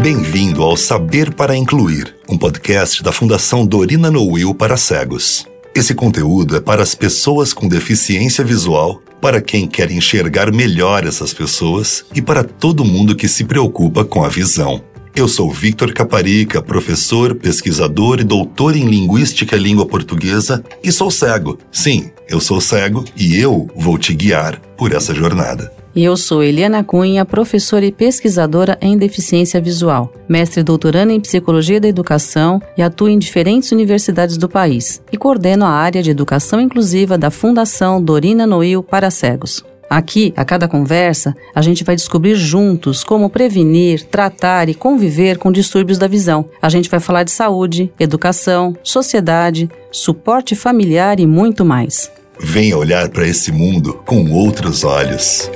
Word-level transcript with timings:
Bem-vindo 0.00 0.62
ao 0.62 0.76
Saber 0.76 1.34
para 1.34 1.56
Incluir, 1.56 2.14
um 2.28 2.38
podcast 2.38 3.02
da 3.02 3.10
Fundação 3.10 3.66
Dorina 3.66 4.12
Nowil 4.12 4.54
para 4.54 4.76
cegos. 4.76 5.44
Esse 5.74 5.92
conteúdo 5.92 6.54
é 6.56 6.60
para 6.60 6.84
as 6.84 6.94
pessoas 6.94 7.52
com 7.52 7.66
deficiência 7.66 8.44
visual, 8.44 9.02
para 9.20 9.40
quem 9.40 9.66
quer 9.66 9.90
enxergar 9.90 10.52
melhor 10.52 11.04
essas 11.04 11.34
pessoas 11.34 12.04
e 12.14 12.22
para 12.22 12.44
todo 12.44 12.84
mundo 12.84 13.16
que 13.16 13.26
se 13.26 13.42
preocupa 13.42 14.04
com 14.04 14.24
a 14.24 14.28
visão. 14.28 14.80
Eu 15.16 15.26
sou 15.26 15.50
Victor 15.50 15.92
Caparica, 15.92 16.62
professor, 16.62 17.34
pesquisador 17.34 18.20
e 18.20 18.24
doutor 18.24 18.76
em 18.76 18.84
Linguística 18.84 19.56
e 19.56 19.58
Língua 19.58 19.84
Portuguesa 19.84 20.62
e 20.80 20.92
sou 20.92 21.10
cego. 21.10 21.58
Sim, 21.72 22.08
eu 22.28 22.40
sou 22.40 22.60
cego 22.60 23.04
e 23.16 23.36
eu 23.36 23.68
vou 23.74 23.98
te 23.98 24.14
guiar 24.14 24.60
por 24.76 24.92
essa 24.92 25.12
jornada. 25.12 25.76
E 25.98 26.04
eu 26.04 26.16
sou 26.16 26.44
Eliana 26.44 26.84
Cunha, 26.84 27.24
professora 27.24 27.84
e 27.84 27.90
pesquisadora 27.90 28.78
em 28.80 28.96
deficiência 28.96 29.60
visual, 29.60 30.12
mestre 30.28 30.62
doutoranda 30.62 31.12
em 31.12 31.18
psicologia 31.18 31.80
da 31.80 31.88
educação 31.88 32.62
e 32.76 32.82
atuo 32.82 33.08
em 33.08 33.18
diferentes 33.18 33.72
universidades 33.72 34.36
do 34.36 34.48
país 34.48 35.02
e 35.10 35.16
coordeno 35.16 35.64
a 35.64 35.70
área 35.70 36.00
de 36.00 36.08
educação 36.08 36.60
inclusiva 36.60 37.18
da 37.18 37.32
Fundação 37.32 38.00
Dorina 38.00 38.46
Noil 38.46 38.80
para 38.80 39.10
Cegos. 39.10 39.64
Aqui, 39.90 40.32
a 40.36 40.44
cada 40.44 40.68
conversa, 40.68 41.34
a 41.52 41.62
gente 41.62 41.82
vai 41.82 41.96
descobrir 41.96 42.36
juntos 42.36 43.02
como 43.02 43.28
prevenir, 43.28 44.04
tratar 44.04 44.68
e 44.68 44.74
conviver 44.74 45.36
com 45.36 45.50
distúrbios 45.50 45.98
da 45.98 46.06
visão. 46.06 46.48
A 46.62 46.68
gente 46.68 46.88
vai 46.88 47.00
falar 47.00 47.24
de 47.24 47.32
saúde, 47.32 47.92
educação, 47.98 48.72
sociedade, 48.84 49.68
suporte 49.90 50.54
familiar 50.54 51.18
e 51.18 51.26
muito 51.26 51.64
mais. 51.64 52.08
Venha 52.40 52.78
olhar 52.78 53.08
para 53.08 53.26
esse 53.26 53.50
mundo 53.50 53.94
com 54.06 54.30
outros 54.30 54.84
olhos. 54.84 55.50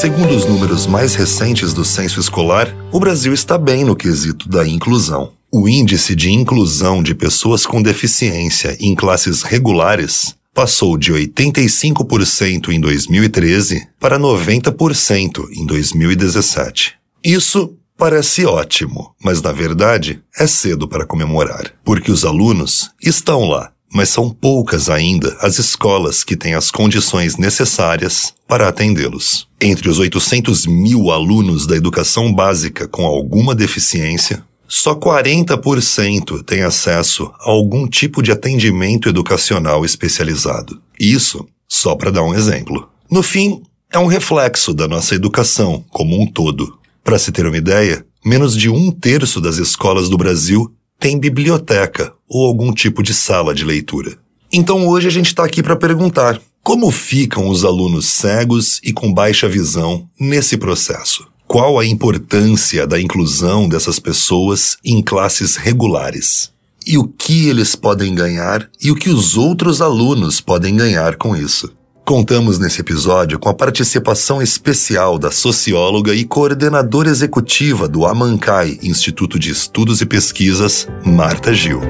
Segundo 0.00 0.32
os 0.32 0.46
números 0.46 0.86
mais 0.86 1.16
recentes 1.16 1.74
do 1.74 1.84
censo 1.84 2.20
escolar, 2.20 2.72
o 2.92 3.00
Brasil 3.00 3.34
está 3.34 3.58
bem 3.58 3.84
no 3.84 3.96
quesito 3.96 4.48
da 4.48 4.64
inclusão. 4.64 5.32
O 5.50 5.68
índice 5.68 6.14
de 6.14 6.30
inclusão 6.30 7.02
de 7.02 7.16
pessoas 7.16 7.66
com 7.66 7.82
deficiência 7.82 8.76
em 8.78 8.94
classes 8.94 9.42
regulares 9.42 10.36
passou 10.54 10.96
de 10.96 11.12
85% 11.12 12.68
em 12.68 12.78
2013 12.78 13.88
para 13.98 14.20
90% 14.20 15.48
em 15.50 15.66
2017. 15.66 16.94
Isso 17.24 17.74
parece 17.96 18.46
ótimo, 18.46 19.16
mas 19.20 19.42
na 19.42 19.50
verdade 19.50 20.22
é 20.38 20.46
cedo 20.46 20.86
para 20.86 21.06
comemorar, 21.06 21.72
porque 21.84 22.12
os 22.12 22.24
alunos 22.24 22.92
estão 23.02 23.48
lá, 23.48 23.72
mas 23.92 24.08
são 24.08 24.30
poucas 24.30 24.90
ainda 24.90 25.36
as 25.40 25.58
escolas 25.58 26.22
que 26.22 26.36
têm 26.36 26.54
as 26.54 26.70
condições 26.70 27.36
necessárias 27.36 28.34
para 28.46 28.68
atendê-los. 28.68 29.48
Entre 29.60 29.88
os 29.88 29.98
800 29.98 30.66
mil 30.66 31.10
alunos 31.10 31.66
da 31.66 31.76
educação 31.76 32.32
básica 32.32 32.86
com 32.86 33.06
alguma 33.06 33.54
deficiência, 33.54 34.44
só 34.68 34.94
40% 34.94 36.44
têm 36.44 36.62
acesso 36.62 37.32
a 37.40 37.50
algum 37.50 37.88
tipo 37.88 38.22
de 38.22 38.30
atendimento 38.30 39.08
educacional 39.08 39.84
especializado. 39.84 40.80
Isso 41.00 41.46
só 41.66 41.94
para 41.96 42.10
dar 42.10 42.22
um 42.22 42.34
exemplo. 42.34 42.88
No 43.10 43.22
fim, 43.22 43.62
é 43.90 43.98
um 43.98 44.06
reflexo 44.06 44.74
da 44.74 44.86
nossa 44.86 45.14
educação 45.14 45.82
como 45.88 46.20
um 46.20 46.26
todo. 46.26 46.78
Para 47.02 47.18
se 47.18 47.32
ter 47.32 47.46
uma 47.46 47.56
ideia, 47.56 48.04
menos 48.22 48.54
de 48.54 48.68
um 48.68 48.90
terço 48.90 49.40
das 49.40 49.56
escolas 49.56 50.10
do 50.10 50.18
Brasil 50.18 50.70
tem 50.98 51.18
biblioteca 51.18 52.12
ou 52.28 52.46
algum 52.46 52.72
tipo 52.72 53.02
de 53.02 53.14
sala 53.14 53.54
de 53.54 53.64
leitura. 53.64 54.18
Então 54.52 54.86
hoje 54.86 55.06
a 55.06 55.10
gente 55.10 55.26
está 55.26 55.44
aqui 55.44 55.62
para 55.62 55.76
perguntar 55.76 56.40
como 56.62 56.90
ficam 56.90 57.48
os 57.48 57.64
alunos 57.64 58.06
cegos 58.06 58.80
e 58.82 58.92
com 58.92 59.12
baixa 59.12 59.48
visão 59.48 60.08
nesse 60.18 60.56
processo. 60.56 61.26
Qual 61.46 61.78
a 61.78 61.86
importância 61.86 62.86
da 62.86 63.00
inclusão 63.00 63.68
dessas 63.68 63.98
pessoas 63.98 64.76
em 64.84 65.00
classes 65.00 65.56
regulares? 65.56 66.52
E 66.86 66.98
o 66.98 67.04
que 67.04 67.48
eles 67.48 67.74
podem 67.74 68.14
ganhar 68.14 68.68
e 68.82 68.90
o 68.90 68.94
que 68.94 69.08
os 69.08 69.36
outros 69.36 69.80
alunos 69.80 70.40
podem 70.40 70.76
ganhar 70.76 71.16
com 71.16 71.36
isso? 71.36 71.72
Contamos 72.08 72.58
nesse 72.58 72.80
episódio 72.80 73.38
com 73.38 73.50
a 73.50 73.54
participação 73.54 74.40
especial 74.40 75.18
da 75.18 75.30
socióloga 75.30 76.14
e 76.14 76.24
coordenadora 76.24 77.10
executiva 77.10 77.86
do 77.86 78.06
Amancai 78.06 78.78
Instituto 78.82 79.38
de 79.38 79.50
Estudos 79.50 80.00
e 80.00 80.06
Pesquisas, 80.06 80.88
Marta 81.04 81.52
Gil. 81.52 81.82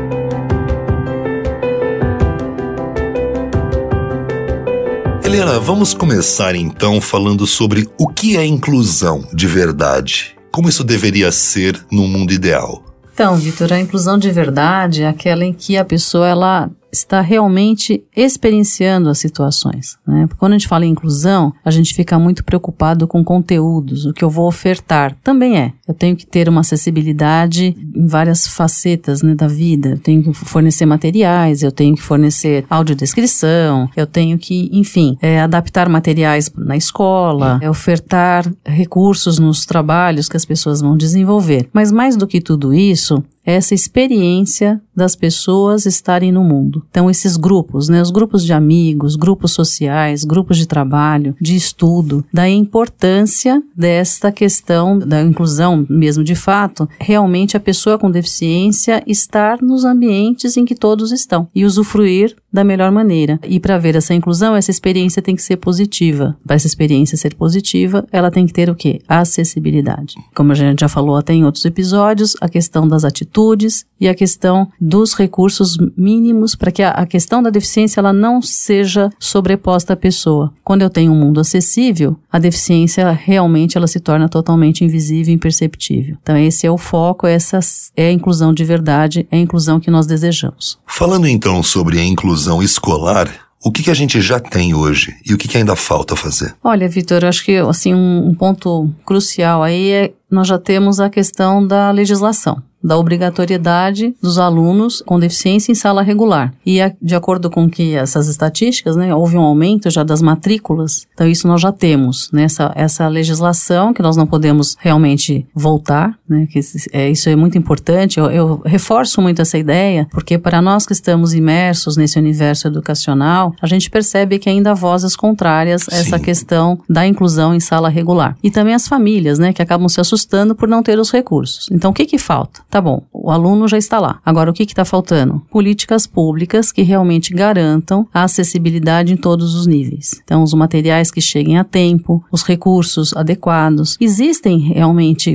Helena, 5.24 5.60
vamos 5.60 5.94
começar 5.94 6.56
então 6.56 7.00
falando 7.00 7.46
sobre 7.46 7.88
o 7.96 8.08
que 8.08 8.36
é 8.36 8.44
inclusão 8.44 9.24
de 9.32 9.46
verdade. 9.46 10.36
Como 10.50 10.68
isso 10.68 10.82
deveria 10.82 11.30
ser 11.30 11.80
no 11.92 12.08
mundo 12.08 12.32
ideal? 12.32 12.84
Então, 13.14 13.36
Vitor, 13.36 13.72
a 13.72 13.78
inclusão 13.78 14.18
de 14.18 14.32
verdade 14.32 15.04
é 15.04 15.08
aquela 15.08 15.44
em 15.44 15.52
que 15.52 15.76
a 15.76 15.84
pessoa 15.84 16.26
ela 16.26 16.68
está 16.92 17.20
realmente 17.20 18.02
experienciando 18.16 19.08
as 19.08 19.18
situações. 19.18 19.98
Né? 20.06 20.28
Quando 20.38 20.52
a 20.52 20.58
gente 20.58 20.68
fala 20.68 20.86
em 20.86 20.90
inclusão, 20.90 21.52
a 21.64 21.70
gente 21.70 21.94
fica 21.94 22.18
muito 22.18 22.44
preocupado 22.44 23.06
com 23.06 23.22
conteúdos, 23.24 24.06
o 24.06 24.12
que 24.12 24.24
eu 24.24 24.30
vou 24.30 24.46
ofertar. 24.46 25.14
Também 25.22 25.58
é. 25.58 25.72
Eu 25.86 25.94
tenho 25.94 26.16
que 26.16 26.26
ter 26.26 26.48
uma 26.48 26.60
acessibilidade 26.60 27.76
em 27.94 28.06
várias 28.06 28.46
facetas 28.46 29.22
né, 29.22 29.34
da 29.34 29.46
vida. 29.46 29.90
Eu 29.90 29.98
tenho 29.98 30.22
que 30.22 30.32
fornecer 30.32 30.86
materiais, 30.86 31.62
eu 31.62 31.72
tenho 31.72 31.94
que 31.94 32.02
fornecer 32.02 32.64
audiodescrição, 32.68 33.88
eu 33.96 34.06
tenho 34.06 34.38
que, 34.38 34.68
enfim, 34.72 35.16
é, 35.20 35.40
adaptar 35.40 35.88
materiais 35.88 36.50
na 36.56 36.76
escola, 36.76 37.58
é, 37.62 37.70
ofertar 37.70 38.50
recursos 38.64 39.38
nos 39.38 39.64
trabalhos 39.64 40.28
que 40.28 40.36
as 40.36 40.44
pessoas 40.44 40.80
vão 40.80 40.96
desenvolver. 40.96 41.68
Mas 41.72 41.92
mais 41.92 42.16
do 42.16 42.26
que 42.26 42.40
tudo 42.40 42.74
isso, 42.74 43.22
essa 43.48 43.74
experiência 43.74 44.80
das 44.94 45.16
pessoas 45.16 45.86
estarem 45.86 46.30
no 46.30 46.44
mundo. 46.44 46.84
Então, 46.90 47.08
esses 47.08 47.36
grupos, 47.36 47.88
né, 47.88 48.02
os 48.02 48.10
grupos 48.10 48.44
de 48.44 48.52
amigos, 48.52 49.16
grupos 49.16 49.52
sociais, 49.52 50.22
grupos 50.22 50.58
de 50.58 50.66
trabalho, 50.66 51.34
de 51.40 51.56
estudo, 51.56 52.24
da 52.32 52.46
importância 52.48 53.62
desta 53.74 54.30
questão 54.30 54.98
da 54.98 55.22
inclusão 55.22 55.86
mesmo 55.88 56.22
de 56.22 56.34
fato, 56.34 56.86
realmente 57.00 57.56
a 57.56 57.60
pessoa 57.60 57.98
com 57.98 58.10
deficiência 58.10 59.02
estar 59.06 59.62
nos 59.62 59.84
ambientes 59.84 60.56
em 60.56 60.64
que 60.64 60.74
todos 60.74 61.10
estão 61.10 61.48
e 61.54 61.64
usufruir 61.64 62.36
da 62.52 62.64
melhor 62.64 62.90
maneira. 62.90 63.38
E 63.44 63.60
para 63.60 63.78
ver 63.78 63.96
essa 63.96 64.14
inclusão, 64.14 64.56
essa 64.56 64.70
experiência 64.70 65.22
tem 65.22 65.36
que 65.36 65.42
ser 65.42 65.56
positiva. 65.56 66.36
Para 66.46 66.56
essa 66.56 66.66
experiência 66.66 67.16
ser 67.16 67.34
positiva, 67.34 68.06
ela 68.10 68.30
tem 68.30 68.46
que 68.46 68.52
ter 68.52 68.70
o 68.70 68.74
quê? 68.74 69.00
Acessibilidade. 69.06 70.14
Como 70.34 70.52
a 70.52 70.54
gente 70.54 70.80
já 70.80 70.88
falou 70.88 71.16
até 71.16 71.32
em 71.32 71.44
outros 71.44 71.64
episódios, 71.64 72.36
a 72.40 72.48
questão 72.48 72.88
das 72.88 73.04
atitudes 73.04 73.86
e 74.00 74.08
a 74.08 74.14
questão 74.14 74.68
dos 74.80 75.14
recursos 75.14 75.76
mínimos 75.96 76.54
para 76.54 76.70
que 76.70 76.82
a, 76.82 76.90
a 76.90 77.06
questão 77.06 77.42
da 77.42 77.50
deficiência 77.50 78.00
ela 78.00 78.12
não 78.12 78.40
seja 78.40 79.10
sobreposta 79.18 79.92
à 79.92 79.96
pessoa. 79.96 80.52
Quando 80.64 80.82
eu 80.82 80.90
tenho 80.90 81.12
um 81.12 81.18
mundo 81.18 81.40
acessível, 81.40 82.16
a 82.30 82.38
deficiência 82.38 83.10
realmente 83.10 83.76
ela 83.76 83.86
se 83.86 84.00
torna 84.00 84.28
totalmente 84.28 84.84
invisível 84.84 85.32
e 85.32 85.34
imperceptível. 85.34 86.16
Então 86.22 86.36
esse 86.36 86.66
é 86.66 86.70
o 86.70 86.78
foco, 86.78 87.26
essa 87.26 87.58
é 87.96 88.08
a 88.08 88.12
inclusão 88.12 88.52
de 88.52 88.64
verdade, 88.64 89.26
é 89.30 89.36
a 89.36 89.40
inclusão 89.40 89.80
que 89.80 89.90
nós 89.90 90.06
desejamos. 90.06 90.78
Falando 90.86 91.26
então 91.26 91.62
sobre 91.62 91.98
a 91.98 92.04
inclusão 92.04 92.62
escolar, 92.62 93.48
o 93.62 93.72
que, 93.72 93.82
que, 93.82 93.90
a 93.90 93.94
gente 93.94 94.20
já 94.20 94.38
tem 94.38 94.72
hoje 94.72 95.16
e 95.26 95.34
o 95.34 95.38
que, 95.38 95.48
que 95.48 95.56
ainda 95.56 95.74
falta 95.74 96.14
fazer? 96.14 96.54
Olha, 96.62 96.88
Vitor, 96.88 97.24
acho 97.24 97.44
que 97.44 97.56
assim 97.56 97.92
um, 97.92 98.28
um 98.28 98.34
ponto 98.34 98.88
crucial 99.04 99.64
aí 99.64 99.90
é 99.90 100.12
nós 100.30 100.46
já 100.46 100.58
temos 100.58 101.00
a 101.00 101.10
questão 101.10 101.66
da 101.66 101.90
legislação 101.90 102.62
da 102.82 102.96
obrigatoriedade 102.96 104.14
dos 104.22 104.38
alunos 104.38 105.02
com 105.04 105.18
deficiência 105.18 105.72
em 105.72 105.74
sala 105.74 106.02
regular. 106.02 106.54
E 106.64 106.78
de 107.02 107.14
acordo 107.14 107.50
com 107.50 107.68
que 107.68 107.94
essas 107.94 108.28
estatísticas, 108.28 108.96
né, 108.96 109.14
houve 109.14 109.36
um 109.36 109.42
aumento 109.42 109.90
já 109.90 110.04
das 110.04 110.22
matrículas. 110.22 111.06
Então 111.12 111.26
isso 111.26 111.48
nós 111.48 111.60
já 111.60 111.72
temos, 111.72 112.30
né, 112.32 112.44
essa, 112.44 112.72
essa 112.76 113.08
legislação 113.08 113.92
que 113.92 114.02
nós 114.02 114.16
não 114.16 114.26
podemos 114.26 114.76
realmente 114.78 115.46
voltar, 115.54 116.16
né, 116.28 116.46
que 116.50 116.60
é, 116.92 117.10
isso 117.10 117.28
é 117.28 117.36
muito 117.36 117.58
importante. 117.58 118.20
Eu, 118.20 118.30
eu 118.30 118.62
reforço 118.64 119.20
muito 119.20 119.42
essa 119.42 119.58
ideia, 119.58 120.06
porque 120.10 120.38
para 120.38 120.62
nós 120.62 120.86
que 120.86 120.92
estamos 120.92 121.34
imersos 121.34 121.96
nesse 121.96 122.18
universo 122.18 122.68
educacional, 122.68 123.54
a 123.60 123.66
gente 123.66 123.90
percebe 123.90 124.38
que 124.38 124.48
ainda 124.48 124.70
há 124.70 124.74
vozes 124.74 125.16
contrárias 125.16 125.86
a 125.90 125.96
essa 125.96 126.18
questão 126.18 126.78
da 126.88 127.06
inclusão 127.06 127.54
em 127.54 127.60
sala 127.60 127.88
regular. 127.88 128.36
E 128.42 128.50
também 128.50 128.74
as 128.74 128.86
famílias, 128.86 129.38
né, 129.38 129.52
que 129.52 129.62
acabam 129.62 129.88
se 129.88 130.00
assustando 130.00 130.17
por 130.54 130.68
não 130.68 130.82
ter 130.82 130.98
os 130.98 131.10
recursos. 131.10 131.68
Então 131.70 131.90
o 131.90 131.94
que 131.94 132.06
que 132.06 132.18
falta? 132.18 132.60
Tá 132.70 132.80
bom, 132.80 133.02
o 133.12 133.30
aluno 133.30 133.68
já 133.68 133.76
está 133.76 133.98
lá. 133.98 134.20
Agora, 134.24 134.50
o 134.50 134.54
que 134.54 134.62
está 134.62 134.84
faltando? 134.84 135.42
Políticas 135.50 136.06
públicas 136.06 136.72
que 136.72 136.82
realmente 136.82 137.34
garantam 137.34 138.06
a 138.12 138.22
acessibilidade 138.22 139.12
em 139.12 139.16
todos 139.16 139.54
os 139.54 139.66
níveis. 139.66 140.20
Então, 140.24 140.42
os 140.42 140.54
materiais 140.54 141.10
que 141.10 141.20
cheguem 141.20 141.58
a 141.58 141.64
tempo, 141.64 142.24
os 142.32 142.42
recursos 142.42 143.14
adequados. 143.14 143.96
Existem 144.00 144.58
realmente 144.58 145.34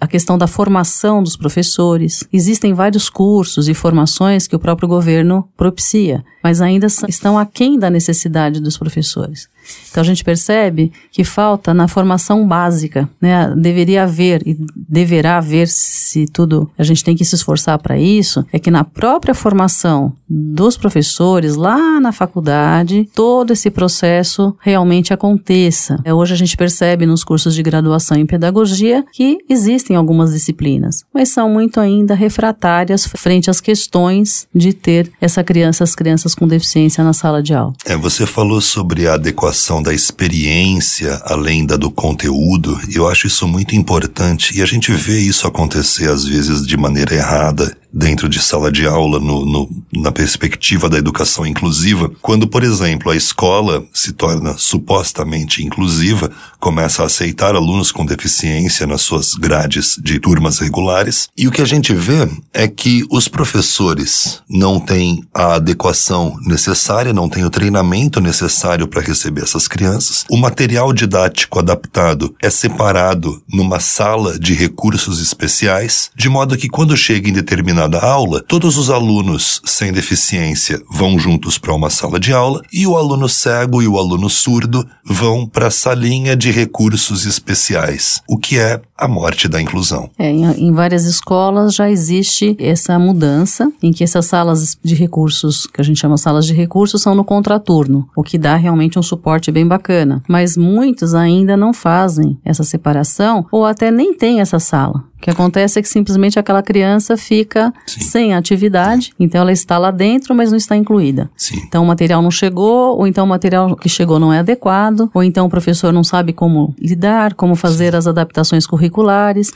a 0.00 0.06
questão 0.06 0.36
da 0.36 0.46
formação 0.46 1.22
dos 1.22 1.36
professores. 1.36 2.24
Existem 2.32 2.74
vários 2.74 3.08
cursos 3.08 3.68
e 3.68 3.74
formações 3.74 4.46
que 4.46 4.56
o 4.56 4.60
próprio 4.60 4.88
governo 4.88 5.48
propicia, 5.56 6.24
mas 6.42 6.60
ainda 6.60 6.86
estão 7.08 7.38
aquém 7.38 7.78
da 7.78 7.90
necessidade 7.90 8.60
dos 8.60 8.76
professores. 8.76 9.48
Então 9.90 10.00
a 10.00 10.06
gente 10.06 10.24
percebe 10.24 10.92
que 11.10 11.24
falta 11.24 11.74
na 11.74 11.88
formação 11.88 12.46
básica, 12.46 13.08
né? 13.20 13.52
Deveria 13.56 14.04
haver 14.04 14.42
e 14.46 14.56
deverá 14.76 15.38
haver, 15.38 15.68
se 15.68 16.26
tudo 16.26 16.70
a 16.78 16.84
gente 16.84 17.02
tem 17.02 17.16
que 17.16 17.24
se 17.24 17.34
esforçar 17.34 17.78
para 17.78 17.98
isso, 17.98 18.44
é 18.52 18.58
que 18.58 18.70
na 18.70 18.84
própria 18.84 19.34
formação 19.34 20.12
dos 20.28 20.76
professores 20.76 21.56
lá 21.56 22.00
na 22.00 22.12
faculdade, 22.12 23.08
todo 23.14 23.52
esse 23.52 23.70
processo 23.70 24.54
realmente 24.60 25.12
aconteça. 25.12 25.98
É, 26.04 26.14
hoje 26.14 26.34
a 26.34 26.36
gente 26.36 26.56
percebe 26.56 27.04
nos 27.04 27.24
cursos 27.24 27.54
de 27.54 27.62
graduação 27.62 28.16
em 28.16 28.26
pedagogia 28.26 29.04
que 29.12 29.38
existem 29.48 29.96
algumas 29.96 30.32
disciplinas, 30.32 31.04
mas 31.12 31.30
são 31.30 31.50
muito 31.50 31.80
ainda 31.80 32.14
refratárias 32.14 33.06
frente 33.06 33.50
às 33.50 33.60
questões 33.60 34.46
de 34.54 34.72
ter 34.72 35.10
essa 35.20 35.42
criança, 35.42 35.82
as 35.82 35.94
crianças 35.94 36.34
com 36.34 36.46
deficiência 36.46 37.02
na 37.02 37.12
sala 37.12 37.42
de 37.42 37.54
aula. 37.54 37.72
É, 37.84 37.96
você 37.96 38.24
falou 38.24 38.60
sobre 38.60 39.08
a 39.08 39.14
adequação 39.14 39.59
da 39.82 39.92
experiência 39.92 41.20
além 41.24 41.66
da 41.66 41.76
do 41.76 41.90
conteúdo. 41.90 42.80
Eu 42.92 43.06
acho 43.08 43.26
isso 43.26 43.46
muito 43.46 43.76
importante 43.76 44.56
e 44.56 44.62
a 44.62 44.66
gente 44.66 44.92
vê 44.92 45.18
isso 45.18 45.46
acontecer 45.46 46.10
às 46.10 46.24
vezes 46.24 46.66
de 46.66 46.76
maneira 46.76 47.14
errada 47.14 47.76
dentro 47.92 48.28
de 48.28 48.40
sala 48.40 48.70
de 48.70 48.86
aula 48.86 49.18
no, 49.18 49.44
no, 49.44 49.68
na 49.92 50.12
perspectiva 50.12 50.88
da 50.88 50.98
educação 50.98 51.46
inclusiva, 51.46 52.10
quando, 52.22 52.46
por 52.46 52.62
exemplo, 52.62 53.10
a 53.10 53.16
escola 53.16 53.84
se 53.92 54.12
torna 54.12 54.56
supostamente 54.56 55.64
inclusiva, 55.64 56.30
começa 56.58 57.02
a 57.02 57.06
aceitar 57.06 57.54
alunos 57.54 57.90
com 57.90 58.04
deficiência 58.04 58.86
nas 58.86 59.02
suas 59.02 59.34
grades 59.34 59.98
de 60.02 60.18
turmas 60.18 60.58
regulares, 60.58 61.28
e 61.36 61.48
o 61.48 61.50
que 61.50 61.62
a 61.62 61.66
gente 61.66 61.92
vê 61.94 62.28
é 62.52 62.68
que 62.68 63.04
os 63.10 63.28
professores 63.28 64.42
não 64.48 64.78
têm 64.78 65.24
a 65.34 65.54
adequação 65.54 66.36
necessária, 66.46 67.12
não 67.12 67.28
têm 67.28 67.44
o 67.44 67.50
treinamento 67.50 68.20
necessário 68.20 68.86
para 68.86 69.02
receber 69.02 69.42
essas 69.42 69.66
crianças, 69.66 70.24
o 70.30 70.36
material 70.36 70.92
didático 70.92 71.58
adaptado 71.58 72.34
é 72.40 72.50
separado 72.50 73.42
numa 73.52 73.80
sala 73.80 74.38
de 74.38 74.54
recursos 74.54 75.20
especiais, 75.20 76.10
de 76.14 76.28
modo 76.28 76.56
que 76.56 76.68
quando 76.68 76.96
chega 76.96 77.28
em 77.28 77.32
determinado 77.32 77.79
determinada 77.80 77.98
aula, 78.00 78.42
todos 78.42 78.76
os 78.76 78.90
alunos 78.90 79.62
sem 79.64 79.92
deficiência 79.92 80.82
vão 80.90 81.18
juntos 81.18 81.56
para 81.56 81.74
uma 81.74 81.88
sala 81.88 82.20
de 82.20 82.32
aula 82.32 82.60
e 82.72 82.86
o 82.86 82.96
aluno 82.96 83.28
cego 83.28 83.80
e 83.80 83.88
o 83.88 83.98
aluno 83.98 84.28
surdo 84.28 84.86
vão 85.04 85.46
para 85.46 85.68
a 85.68 85.70
salinha 85.70 86.36
de 86.36 86.50
recursos 86.50 87.24
especiais, 87.24 88.20
o 88.28 88.36
que 88.36 88.58
é 88.58 88.80
a 89.00 89.08
morte 89.08 89.48
da 89.48 89.60
inclusão. 89.60 90.10
É, 90.18 90.30
em, 90.30 90.44
em, 90.68 90.72
várias 90.72 91.06
escolas 91.06 91.74
já 91.74 91.90
existe 91.90 92.54
essa 92.60 92.98
mudança 92.98 93.72
em 93.82 93.92
que 93.92 94.04
essas 94.04 94.26
salas 94.26 94.76
de 94.82 94.94
recursos, 94.94 95.66
que 95.66 95.80
a 95.80 95.84
gente 95.84 95.98
chama 95.98 96.18
salas 96.18 96.44
de 96.44 96.52
recursos, 96.52 97.00
são 97.00 97.14
no 97.14 97.24
contraturno, 97.24 98.06
o 98.14 98.22
que 98.22 98.36
dá 98.36 98.56
realmente 98.56 98.98
um 98.98 99.02
suporte 99.02 99.50
bem 99.50 99.66
bacana. 99.66 100.22
Mas 100.28 100.56
muitos 100.56 101.14
ainda 101.14 101.56
não 101.56 101.72
fazem 101.72 102.38
essa 102.44 102.62
separação 102.62 103.46
ou 103.50 103.64
até 103.64 103.90
nem 103.90 104.12
tem 104.14 104.40
essa 104.40 104.58
sala. 104.58 105.10
O 105.16 105.22
que 105.22 105.30
acontece 105.30 105.78
é 105.78 105.82
que 105.82 105.88
simplesmente 105.88 106.38
aquela 106.38 106.62
criança 106.62 107.14
fica 107.14 107.74
Sim. 107.86 108.00
sem 108.00 108.34
atividade, 108.34 109.12
então 109.20 109.42
ela 109.42 109.52
está 109.52 109.76
lá 109.76 109.90
dentro, 109.90 110.34
mas 110.34 110.50
não 110.50 110.56
está 110.56 110.74
incluída. 110.74 111.30
Sim. 111.36 111.60
Então 111.68 111.84
o 111.84 111.86
material 111.86 112.22
não 112.22 112.30
chegou, 112.30 112.96
ou 112.96 113.06
então 113.06 113.26
o 113.26 113.28
material 113.28 113.76
que 113.76 113.86
chegou 113.86 114.18
não 114.18 114.32
é 114.32 114.38
adequado, 114.38 115.10
ou 115.12 115.22
então 115.22 115.44
o 115.44 115.50
professor 115.50 115.92
não 115.92 116.02
sabe 116.02 116.32
como 116.32 116.74
lidar, 116.80 117.34
como 117.34 117.54
fazer 117.54 117.92
Sim. 117.92 117.98
as 117.98 118.06
adaptações 118.06 118.66
curriculares. 118.66 118.89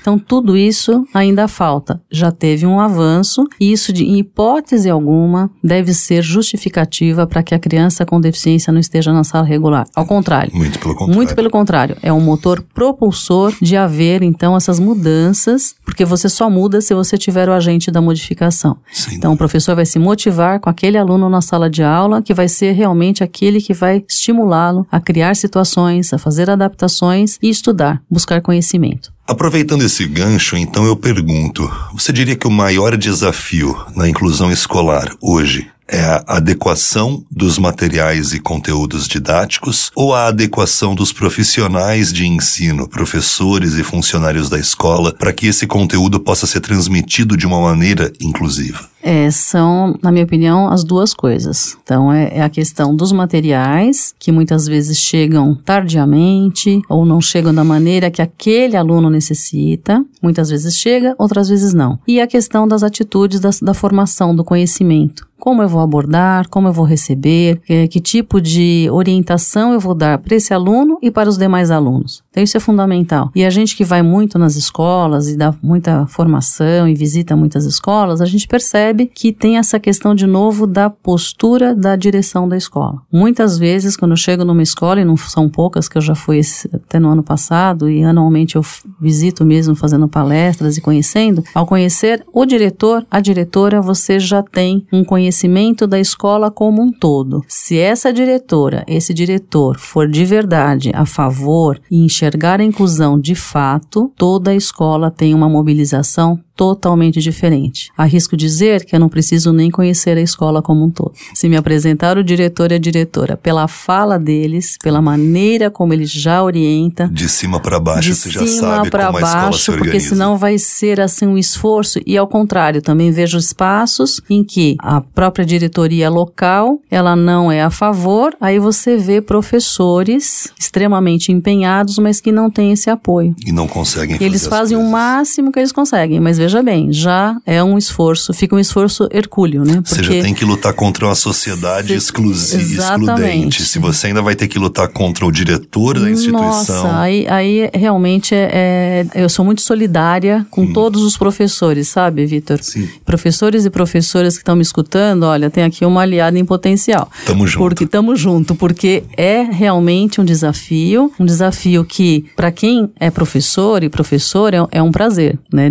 Então 0.00 0.19
tudo 0.19 0.56
isso 0.56 1.04
ainda 1.12 1.48
falta. 1.48 2.00
Já 2.10 2.31
teve 2.31 2.66
um 2.66 2.81
avanço, 2.81 3.44
e 3.60 3.72
isso, 3.72 3.92
de, 3.92 4.04
em 4.04 4.19
hipótese 4.19 4.88
alguma, 4.88 5.50
deve 5.62 5.92
ser 5.92 6.22
justificativa 6.22 7.26
para 7.26 7.42
que 7.42 7.54
a 7.54 7.58
criança 7.58 8.06
com 8.06 8.20
deficiência 8.20 8.72
não 8.72 8.81
esteja 8.81 9.12
na 9.12 9.25
sala 9.25 9.44
regular. 9.44 9.86
Ao 9.94 10.06
contrário. 10.06 10.54
Muito 10.54 10.78
pelo 10.78 10.94
contrário. 10.94 11.14
Muito 11.14 11.34
pelo 11.34 11.50
contrário. 11.50 11.96
É 12.02 12.12
um 12.12 12.20
motor 12.20 12.62
propulsor 12.75 13.54
de 13.60 13.76
haver, 13.76 14.22
então, 14.22 14.56
essas 14.56 14.78
mudanças 14.78 15.25
mudanças, 15.25 15.75
porque 15.84 16.04
você 16.04 16.28
só 16.28 16.48
muda 16.48 16.80
se 16.80 16.94
você 16.94 17.19
tiver 17.19 17.48
o 17.48 17.52
agente 17.52 17.90
da 17.90 18.00
modificação. 18.00 18.76
Sim. 18.92 19.16
Então, 19.16 19.32
o 19.32 19.37
professor 19.37 19.75
vai 19.75 19.87
se 19.87 19.98
motivar 19.98 20.60
com 20.60 20.70
aquele 20.70 20.96
aluno 20.96 21.28
na 21.28 21.40
sala 21.40 21.69
de 21.69 21.82
aula, 21.82 22.22
que 22.22 22.32
vai 22.32 22.48
ser 22.48 22.72
realmente 22.72 23.22
aquele 23.22 23.60
que 23.60 23.75
vai 23.75 24.02
estimulá-lo 24.08 24.87
a 24.90 25.00
criar 25.00 25.34
situações, 25.37 26.12
a 26.12 26.19
fazer 26.19 26.48
adaptações 26.48 27.38
e 27.42 27.48
estudar, 27.48 28.02
buscar 28.10 28.40
conhecimento. 28.40 29.12
Aproveitando 29.26 29.82
esse 29.82 30.06
gancho, 30.06 30.55
então 30.56 30.85
eu 30.85 30.94
pergunto: 30.94 31.71
você 31.94 32.12
diria 32.12 32.37
que 32.37 32.47
o 32.47 32.50
maior 32.50 32.94
desafio 32.97 33.75
na 33.97 34.06
inclusão 34.06 34.53
escolar 34.53 35.11
hoje 35.21 35.71
é 35.88 36.00
a 36.00 36.25
adequação 36.26 37.25
dos 37.31 37.59
materiais 37.59 38.32
e 38.32 38.41
conteúdos 38.41 39.06
didáticos 39.06 39.91
ou 39.94 40.15
a 40.15 40.26
adequação 40.26 40.94
dos 40.94 41.12
profissionais 41.12 42.12
de 42.12 42.26
ensino, 42.26 42.88
professores 42.88 43.75
e 43.75 43.82
funcionários 43.82 44.49
da 44.50 44.59
escola, 44.59 45.15
para 45.15 45.32
que 45.32 45.47
esse 45.47 45.67
conteúdo 45.67 46.21
possa 46.21 46.47
ser 46.47 46.61
transmitido 46.61 47.37
de 47.37 47.47
uma 47.47 47.61
maneira 47.61 48.12
inclusiva? 48.21 48.94
É, 49.06 49.30
são, 49.30 49.94
na 50.02 50.10
minha 50.10 50.24
opinião, 50.24 50.68
as 50.68 50.82
duas 50.82 51.12
coisas. 51.12 51.76
Então, 51.82 52.10
é, 52.10 52.38
é, 52.38 52.42
a 52.42 52.48
questão 52.48 52.96
dos 52.96 53.12
materiais, 53.12 54.14
que 54.18 54.32
muitas 54.32 54.66
vezes 54.66 54.96
chegam 54.96 55.54
tardiamente 55.54 56.80
ou 56.88 57.04
não 57.04 57.20
chegam 57.20 57.54
da 57.54 57.62
maneira 57.62 58.10
que 58.10 58.22
aquele 58.22 58.78
aluno 58.78 59.10
necessita. 59.10 60.02
Muitas 60.22 60.48
vezes 60.48 60.74
chega, 60.78 61.14
outras 61.18 61.50
vezes 61.50 61.74
não. 61.74 61.98
E 62.08 62.18
a 62.18 62.26
questão 62.26 62.66
das 62.66 62.82
atitudes 62.82 63.40
da, 63.60 63.74
formação, 63.74 64.34
do 64.34 64.42
conhecimento 64.42 65.26
como 65.44 65.62
eu 65.62 65.68
vou 65.68 65.82
abordar, 65.82 66.48
como 66.48 66.68
eu 66.68 66.72
vou 66.72 66.86
receber, 66.86 67.60
que, 67.66 67.86
que 67.88 68.00
tipo 68.00 68.40
de 68.40 68.88
orientação 68.90 69.74
eu 69.74 69.80
vou 69.80 69.94
dar 69.94 70.16
para 70.16 70.34
esse 70.34 70.54
aluno 70.54 70.96
e 71.02 71.10
para 71.10 71.28
os 71.28 71.36
demais 71.36 71.70
alunos. 71.70 72.24
Então 72.30 72.42
isso 72.42 72.56
é 72.56 72.60
fundamental. 72.60 73.30
E 73.34 73.44
a 73.44 73.50
gente 73.50 73.76
que 73.76 73.84
vai 73.84 74.00
muito 74.00 74.38
nas 74.38 74.56
escolas 74.56 75.28
e 75.28 75.36
dá 75.36 75.54
muita 75.62 76.06
formação 76.06 76.88
e 76.88 76.94
visita 76.94 77.36
muitas 77.36 77.66
escolas, 77.66 78.22
a 78.22 78.24
gente 78.24 78.48
percebe 78.48 78.94
que 79.14 79.32
tem 79.32 79.58
essa 79.58 79.81
questão 79.81 80.14
de 80.14 80.26
novo 80.26 80.67
da 80.67 80.88
postura 80.88 81.75
da 81.75 81.96
direção 81.96 82.49
da 82.49 82.56
escola. 82.56 83.00
Muitas 83.12 83.58
vezes 83.58 83.96
quando 83.96 84.12
eu 84.12 84.17
chego 84.17 84.44
numa 84.44 84.62
escola, 84.62 85.00
e 85.00 85.05
não 85.05 85.17
são 85.17 85.49
poucas 85.49 85.88
que 85.88 85.99
eu 85.99 86.02
já 86.02 86.14
fui 86.14 86.41
até 86.73 86.99
no 86.99 87.08
ano 87.08 87.23
passado 87.23 87.88
e 87.88 88.02
anualmente 88.02 88.56
eu 88.56 88.62
visito 89.00 89.44
mesmo 89.44 89.75
fazendo 89.75 90.08
palestras 90.08 90.76
e 90.76 90.81
conhecendo, 90.81 91.43
ao 91.55 91.67
conhecer 91.67 92.25
o 92.32 92.44
diretor, 92.44 93.06
a 93.11 93.20
diretora, 93.20 93.80
você 93.80 94.18
já 94.18 94.42
tem 94.42 94.87
um 94.92 95.04
conhecimento 95.04 95.87
da 95.87 95.99
escola 95.99 96.50
como 96.50 96.83
um 96.83 96.92
todo. 96.92 97.42
Se 97.49 97.78
essa 97.78 98.12
diretora, 98.12 98.85
esse 98.87 99.14
diretor 99.14 99.78
for 99.78 100.09
de 100.09 100.25
verdade 100.25 100.90
a 100.95 101.07
favor 101.07 101.80
e 101.90 102.04
enxergar 102.04 102.61
a 102.61 102.64
inclusão 102.64 103.18
de 103.18 103.35
fato, 103.35 104.12
toda 104.16 104.50
a 104.50 104.54
escola 104.54 105.11
tem 105.11 105.35
uma 105.35 105.49
mobilização 105.49 106.38
totalmente 106.56 107.20
diferente. 107.20 107.90
Arrisco 107.96 108.37
dizer 108.37 108.84
que 108.84 108.94
eu 108.94 109.00
não 109.00 109.08
preciso 109.08 109.52
nem 109.52 109.70
conhecer 109.70 110.16
a 110.16 110.20
escola 110.20 110.62
como 110.62 110.84
um 110.84 110.90
todo. 110.90 111.12
Se 111.34 111.49
me 111.49 111.56
apresentar 111.56 112.16
o 112.16 112.25
diretor 112.25 112.70
e 112.73 112.76
a 112.76 112.78
diretora 112.78 113.37
pela 113.37 113.66
fala 113.66 114.18
deles, 114.18 114.76
pela 114.82 115.02
maneira 115.02 115.70
como 115.70 115.92
ele 115.92 116.06
já 116.06 116.42
orienta, 116.42 117.08
de 117.12 117.28
cima 117.28 117.61
para 117.61 117.80
baixo, 117.80 118.02
de 118.02 118.14
você 118.14 118.30
já 118.30 118.46
sabe 118.46 118.90
como 118.90 119.12
baixo, 119.12 119.26
a 119.26 119.28
escola 119.28 119.52
se 119.52 119.70
organiza. 119.70 119.92
Porque 119.92 120.00
senão 120.00 120.38
vai 120.38 120.58
ser 120.58 121.00
assim 121.00 121.26
um 121.26 121.38
esforço 121.38 122.00
e 122.06 122.16
ao 122.16 122.26
contrário, 122.26 122.80
também 122.80 123.11
vejo 123.11 123.38
espaços 123.38 124.20
em 124.30 124.44
que 124.44 124.76
a 124.78 125.00
própria 125.00 125.44
diretoria 125.44 126.08
local, 126.08 126.80
ela 126.90 127.16
não 127.16 127.50
é 127.50 127.62
a 127.62 127.70
favor, 127.70 128.34
aí 128.40 128.58
você 128.58 128.96
vê 128.96 129.20
professores 129.20 130.52
extremamente 130.58 131.32
empenhados, 131.32 131.99
mas 131.99 132.20
que 132.20 132.30
não 132.30 132.50
têm 132.50 132.73
esse 132.73 132.90
apoio. 132.90 133.34
E 133.44 133.52
não 133.52 133.66
conseguem 133.66 134.16
Eles 134.20 134.46
fazem 134.46 134.76
o 134.76 134.84
máximo 134.84 135.50
que 135.50 135.58
eles 135.58 135.73
conseguem, 135.73 136.20
mas 136.20 136.38
veja 136.44 136.62
bem, 136.62 136.92
já 136.92 137.36
é 137.46 137.62
um 137.62 137.78
esforço, 137.78 138.32
fica 138.32 138.54
um 138.54 138.58
esforço 138.58 139.08
hercúleo, 139.10 139.64
né? 139.64 139.80
Porque... 139.80 139.94
Você 139.94 140.02
já 140.02 140.22
tem 140.22 140.34
que 140.34 140.44
lutar 140.44 140.74
contra 140.74 141.06
uma 141.06 141.14
sociedade 141.14 141.88
Se... 141.88 141.94
exclusiva, 141.94 142.82
excludente. 142.82 143.64
Se 143.64 143.78
você 143.78 144.08
ainda 144.08 144.20
vai 144.20 144.34
ter 144.34 144.46
que 144.46 144.58
lutar 144.58 144.88
contra 144.88 145.24
o 145.24 145.32
diretor 145.32 145.98
da 145.98 146.10
instituição. 146.10 146.42
Nossa, 146.42 146.98
aí, 147.00 147.26
aí 147.28 147.70
realmente 147.72 148.34
é, 148.34 149.06
é 149.14 149.24
eu 149.24 149.28
sou 149.28 149.44
muito 149.44 149.62
solidária 149.62 150.46
com 150.50 150.62
hum. 150.62 150.72
todos 150.72 151.02
os 151.02 151.16
professores, 151.16 151.88
sabe, 151.88 152.26
Vitor? 152.26 152.58
Professores 153.04 153.64
e 153.64 153.70
professoras 153.70 154.34
que 154.34 154.42
estão 154.42 154.56
me 154.56 154.62
escutando, 154.62 155.24
olha, 155.24 155.48
tem 155.48 155.64
aqui 155.64 155.84
uma 155.84 156.02
aliada 156.02 156.38
em 156.38 156.44
potencial. 156.44 157.10
Tamo 157.24 157.46
junto. 157.46 157.58
Porque 157.58 157.86
tamo 157.86 158.14
junto, 158.16 158.54
porque 158.54 159.04
é 159.16 159.42
realmente 159.42 160.20
um 160.20 160.24
desafio, 160.24 161.10
um 161.18 161.24
desafio 161.24 161.84
que 161.84 162.26
para 162.36 162.52
quem 162.52 162.90
é 163.00 163.10
professor 163.10 163.82
e 163.82 163.88
professora 163.88 164.68
é, 164.72 164.78
é 164.78 164.82
um 164.82 164.92
prazer, 164.92 165.38
né? 165.52 165.70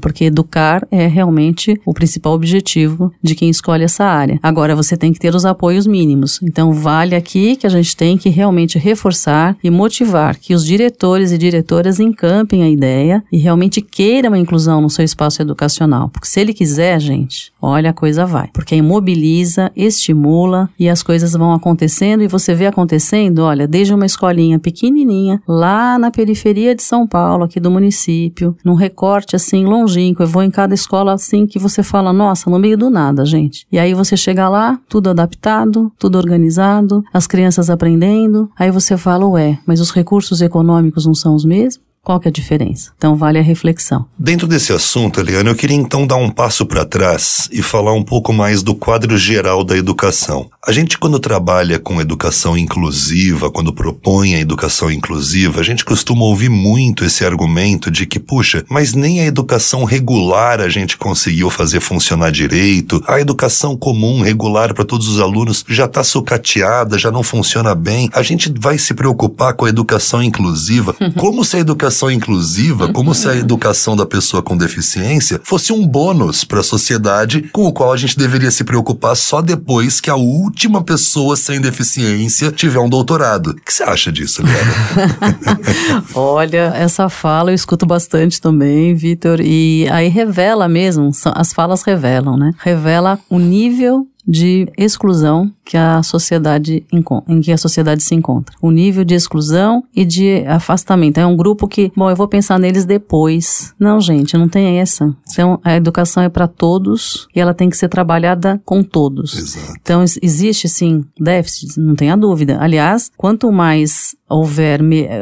Porque 0.00 0.13
porque 0.14 0.26
educar 0.26 0.86
é 0.92 1.08
realmente 1.08 1.76
o 1.84 1.92
principal 1.92 2.34
objetivo 2.34 3.12
de 3.20 3.34
quem 3.34 3.50
escolhe 3.50 3.82
essa 3.82 4.04
área. 4.04 4.38
Agora, 4.40 4.76
você 4.76 4.96
tem 4.96 5.12
que 5.12 5.18
ter 5.18 5.34
os 5.34 5.44
apoios 5.44 5.88
mínimos. 5.88 6.40
Então, 6.40 6.72
vale 6.72 7.16
aqui 7.16 7.56
que 7.56 7.66
a 7.66 7.70
gente 7.70 7.96
tem 7.96 8.16
que 8.16 8.28
realmente 8.28 8.78
reforçar 8.78 9.56
e 9.62 9.68
motivar 9.70 10.38
que 10.38 10.54
os 10.54 10.64
diretores 10.64 11.32
e 11.32 11.38
diretoras 11.38 11.98
encampem 11.98 12.62
a 12.62 12.70
ideia 12.70 13.24
e 13.32 13.38
realmente 13.38 13.80
queiram 13.80 14.34
a 14.34 14.38
inclusão 14.38 14.80
no 14.80 14.88
seu 14.88 15.04
espaço 15.04 15.42
educacional. 15.42 16.08
Porque 16.08 16.28
se 16.28 16.38
ele 16.38 16.54
quiser, 16.54 17.00
gente, 17.00 17.52
olha, 17.64 17.90
a 17.90 17.94
coisa 17.94 18.26
vai. 18.26 18.48
Porque 18.52 18.76
imobiliza, 18.76 19.72
estimula 19.74 20.68
e 20.78 20.88
as 20.88 21.02
coisas 21.02 21.32
vão 21.32 21.52
acontecendo 21.52 22.22
e 22.22 22.28
você 22.28 22.54
vê 22.54 22.66
acontecendo, 22.66 23.40
olha, 23.40 23.66
desde 23.66 23.94
uma 23.94 24.06
escolinha 24.06 24.58
pequenininha, 24.58 25.40
lá 25.48 25.98
na 25.98 26.10
periferia 26.10 26.74
de 26.74 26.82
São 26.82 27.06
Paulo, 27.06 27.44
aqui 27.44 27.58
do 27.58 27.70
município, 27.70 28.56
num 28.64 28.74
recorte 28.74 29.34
assim 29.34 29.64
longínquo, 29.64 30.22
eu 30.22 30.26
vou 30.26 30.42
em 30.42 30.50
cada 30.50 30.74
escola 30.74 31.12
assim 31.12 31.46
que 31.46 31.58
você 31.58 31.82
fala, 31.82 32.12
nossa, 32.12 32.50
no 32.50 32.58
meio 32.58 32.76
do 32.76 32.90
nada, 32.90 33.24
gente. 33.24 33.66
E 33.72 33.78
aí 33.78 33.94
você 33.94 34.16
chega 34.16 34.48
lá, 34.48 34.78
tudo 34.88 35.10
adaptado, 35.10 35.90
tudo 35.98 36.18
organizado, 36.18 37.02
as 37.12 37.26
crianças 37.26 37.70
aprendendo, 37.70 38.50
aí 38.58 38.70
você 38.70 38.96
fala, 38.96 39.26
ué, 39.26 39.58
mas 39.66 39.80
os 39.80 39.90
recursos 39.90 40.40
econômicos 40.40 41.06
não 41.06 41.14
são 41.14 41.34
os 41.34 41.44
mesmos? 41.44 41.93
Qual 42.04 42.20
que 42.20 42.28
é 42.28 42.30
a 42.30 42.32
diferença? 42.32 42.92
Então 42.98 43.16
vale 43.16 43.38
a 43.38 43.42
reflexão. 43.42 44.04
Dentro 44.18 44.46
desse 44.46 44.74
assunto, 44.74 45.20
Eliane, 45.20 45.48
eu 45.48 45.54
queria 45.54 45.74
então 45.74 46.06
dar 46.06 46.16
um 46.16 46.28
passo 46.28 46.66
para 46.66 46.84
trás 46.84 47.48
e 47.50 47.62
falar 47.62 47.94
um 47.94 48.02
pouco 48.02 48.30
mais 48.30 48.62
do 48.62 48.74
quadro 48.74 49.16
geral 49.16 49.64
da 49.64 49.74
educação. 49.74 50.50
A 50.66 50.70
gente, 50.70 50.98
quando 50.98 51.18
trabalha 51.18 51.78
com 51.78 52.02
educação 52.02 52.58
inclusiva, 52.58 53.50
quando 53.50 53.72
propõe 53.72 54.34
a 54.34 54.40
educação 54.40 54.90
inclusiva, 54.90 55.60
a 55.60 55.64
gente 55.64 55.82
costuma 55.82 56.24
ouvir 56.24 56.50
muito 56.50 57.06
esse 57.06 57.24
argumento 57.24 57.90
de 57.90 58.04
que, 58.04 58.20
puxa, 58.20 58.62
mas 58.68 58.92
nem 58.92 59.20
a 59.20 59.24
educação 59.26 59.84
regular 59.84 60.60
a 60.60 60.68
gente 60.68 60.98
conseguiu 60.98 61.48
fazer 61.48 61.80
funcionar 61.80 62.30
direito, 62.30 63.02
a 63.06 63.18
educação 63.18 63.74
comum, 63.74 64.20
regular 64.20 64.74
para 64.74 64.84
todos 64.84 65.08
os 65.08 65.20
alunos 65.20 65.64
já 65.66 65.86
está 65.86 66.04
sucateada, 66.04 66.98
já 66.98 67.10
não 67.10 67.22
funciona 67.22 67.74
bem. 67.74 68.10
A 68.12 68.22
gente 68.22 68.52
vai 68.58 68.76
se 68.76 68.92
preocupar 68.92 69.54
com 69.54 69.64
a 69.64 69.70
educação 69.70 70.22
inclusiva, 70.22 70.94
como 71.16 71.42
se 71.44 71.56
a 71.56 71.60
educação 71.60 71.93
educação 71.94 72.10
inclusiva, 72.10 72.92
como 72.92 73.14
se 73.14 73.28
a 73.28 73.36
educação 73.36 73.94
da 73.94 74.04
pessoa 74.04 74.42
com 74.42 74.56
deficiência 74.56 75.40
fosse 75.44 75.72
um 75.72 75.86
bônus 75.86 76.42
para 76.42 76.58
a 76.58 76.64
sociedade 76.64 77.42
com 77.52 77.66
o 77.66 77.72
qual 77.72 77.92
a 77.92 77.96
gente 77.96 78.18
deveria 78.18 78.50
se 78.50 78.64
preocupar 78.64 79.14
só 79.16 79.40
depois 79.40 80.00
que 80.00 80.10
a 80.10 80.16
última 80.16 80.82
pessoa 80.82 81.36
sem 81.36 81.60
deficiência 81.60 82.50
tiver 82.50 82.80
um 82.80 82.88
doutorado. 82.88 83.50
O 83.50 83.54
que 83.54 83.72
você 83.72 83.84
acha 83.84 84.10
disso, 84.10 84.42
Liana? 84.42 86.04
Olha, 86.14 86.72
essa 86.74 87.08
fala 87.08 87.52
eu 87.52 87.54
escuto 87.54 87.86
bastante 87.86 88.40
também, 88.40 88.94
Vitor, 88.94 89.40
e 89.40 89.86
aí 89.90 90.08
revela 90.08 90.68
mesmo, 90.68 91.10
as 91.34 91.52
falas 91.52 91.82
revelam, 91.82 92.36
né? 92.36 92.50
Revela 92.58 93.20
o 93.30 93.38
nível 93.38 94.06
de 94.26 94.66
exclusão 94.76 95.52
que 95.64 95.76
a 95.76 96.02
sociedade 96.02 96.84
em 97.28 97.40
que 97.40 97.52
a 97.52 97.56
sociedade 97.56 98.02
se 98.02 98.14
encontra. 98.14 98.54
O 98.60 98.70
nível 98.70 99.04
de 99.04 99.14
exclusão 99.14 99.84
e 99.94 100.04
de 100.04 100.44
afastamento. 100.46 101.18
É 101.18 101.26
um 101.26 101.36
grupo 101.36 101.66
que, 101.66 101.90
bom, 101.96 102.10
eu 102.10 102.16
vou 102.16 102.28
pensar 102.28 102.58
neles 102.58 102.84
depois. 102.84 103.74
Não, 103.78 104.00
gente, 104.00 104.36
não 104.36 104.48
tem 104.48 104.78
essa. 104.78 105.14
Então, 105.30 105.58
a 105.64 105.74
educação 105.76 106.22
é 106.22 106.28
para 106.28 106.46
todos 106.46 107.26
e 107.34 107.40
ela 107.40 107.54
tem 107.54 107.70
que 107.70 107.76
ser 107.76 107.88
trabalhada 107.88 108.60
com 108.64 108.82
todos. 108.82 109.36
Exato. 109.36 109.74
Então, 109.80 110.04
existe 110.22 110.68
sim 110.68 111.04
déficit, 111.18 111.78
não 111.78 111.94
tenha 111.94 112.16
dúvida. 112.16 112.58
Aliás, 112.60 113.10
quanto 113.16 113.50
mais 113.50 114.14
houver, 114.28 114.80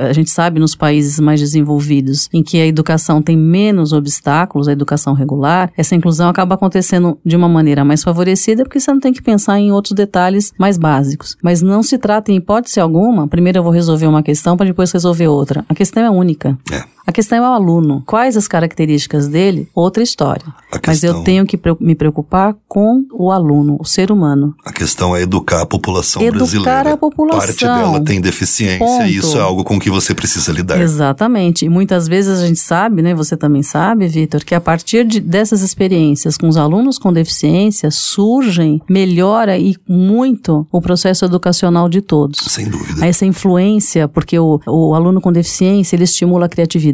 a 0.08 0.12
gente 0.12 0.30
sabe 0.30 0.58
nos 0.58 0.74
países 0.74 1.18
mais 1.20 1.40
desenvolvidos, 1.40 2.28
em 2.32 2.42
que 2.42 2.58
a 2.58 2.66
educação 2.66 3.20
tem 3.20 3.36
menos 3.36 3.92
obstáculos, 3.92 4.68
a 4.68 4.72
educação 4.72 5.12
regular, 5.12 5.70
essa 5.76 5.94
inclusão 5.94 6.28
acaba 6.28 6.54
acontecendo 6.54 7.18
de 7.24 7.36
uma 7.36 7.48
maneira 7.48 7.84
mais 7.84 8.02
favorecida, 8.02 8.62
porque 8.62 8.80
você 8.80 8.90
não 8.90 9.00
tem 9.00 9.12
que 9.12 9.22
pensar 9.22 9.58
em 9.58 9.72
outros 9.72 9.94
detalhes 9.94 10.31
mais 10.58 10.78
básicos. 10.78 11.36
Mas 11.42 11.62
não 11.62 11.82
se 11.82 11.98
trata, 11.98 12.32
em 12.32 12.36
hipótese 12.36 12.80
alguma, 12.80 13.26
primeiro 13.28 13.58
eu 13.58 13.62
vou 13.62 13.72
resolver 13.72 14.06
uma 14.06 14.22
questão 14.22 14.56
para 14.56 14.66
depois 14.66 14.90
resolver 14.92 15.28
outra. 15.28 15.64
A 15.68 15.74
questão 15.74 16.02
é 16.02 16.10
única. 16.10 16.58
É. 16.70 16.82
A 17.06 17.10
questão 17.10 17.38
é 17.38 17.40
o 17.40 17.52
aluno. 17.52 18.02
Quais 18.06 18.36
as 18.36 18.46
características 18.46 19.26
dele? 19.26 19.68
Outra 19.74 20.02
história. 20.02 20.44
Mas 20.86 21.02
eu 21.02 21.22
tenho 21.22 21.44
que 21.44 21.58
me 21.80 21.94
preocupar 21.94 22.54
com 22.68 23.04
o 23.12 23.30
aluno, 23.30 23.76
o 23.80 23.84
ser 23.84 24.12
humano. 24.12 24.54
A 24.64 24.72
questão 24.72 25.14
é 25.14 25.22
educar 25.22 25.62
a 25.62 25.66
população 25.66 26.22
educar 26.22 26.38
brasileira. 26.38 26.70
Educar 26.70 26.92
a 26.92 26.96
população. 26.96 27.40
Parte 27.40 27.64
dela 27.64 28.00
tem 28.00 28.20
deficiência 28.20 28.78
Ponto. 28.78 29.04
e 29.04 29.16
isso 29.16 29.36
é 29.36 29.40
algo 29.40 29.64
com 29.64 29.78
que 29.80 29.90
você 29.90 30.14
precisa 30.14 30.52
lidar. 30.52 30.80
Exatamente. 30.80 31.64
E 31.64 31.68
muitas 31.68 32.06
vezes 32.06 32.38
a 32.38 32.46
gente 32.46 32.60
sabe, 32.60 33.02
né? 33.02 33.14
Você 33.14 33.36
também 33.36 33.62
sabe, 33.62 34.06
Vitor, 34.06 34.44
que 34.44 34.54
a 34.54 34.60
partir 34.60 35.04
de, 35.04 35.20
dessas 35.20 35.60
experiências 35.62 36.36
com 36.36 36.48
os 36.48 36.56
alunos 36.56 36.98
com 36.98 37.12
deficiência 37.12 37.90
surgem, 37.90 38.80
melhora 38.88 39.58
e 39.58 39.76
muito 39.88 40.66
o 40.70 40.80
processo 40.80 41.24
educacional 41.24 41.88
de 41.88 42.00
todos. 42.00 42.38
Sem 42.48 42.68
dúvida. 42.68 43.04
Essa 43.04 43.26
influência, 43.26 44.06
porque 44.06 44.38
o, 44.38 44.60
o 44.66 44.94
aluno 44.94 45.20
com 45.20 45.32
deficiência, 45.32 45.96
ele 45.96 46.04
estimula 46.04 46.46
a 46.46 46.48
criatividade 46.48 46.91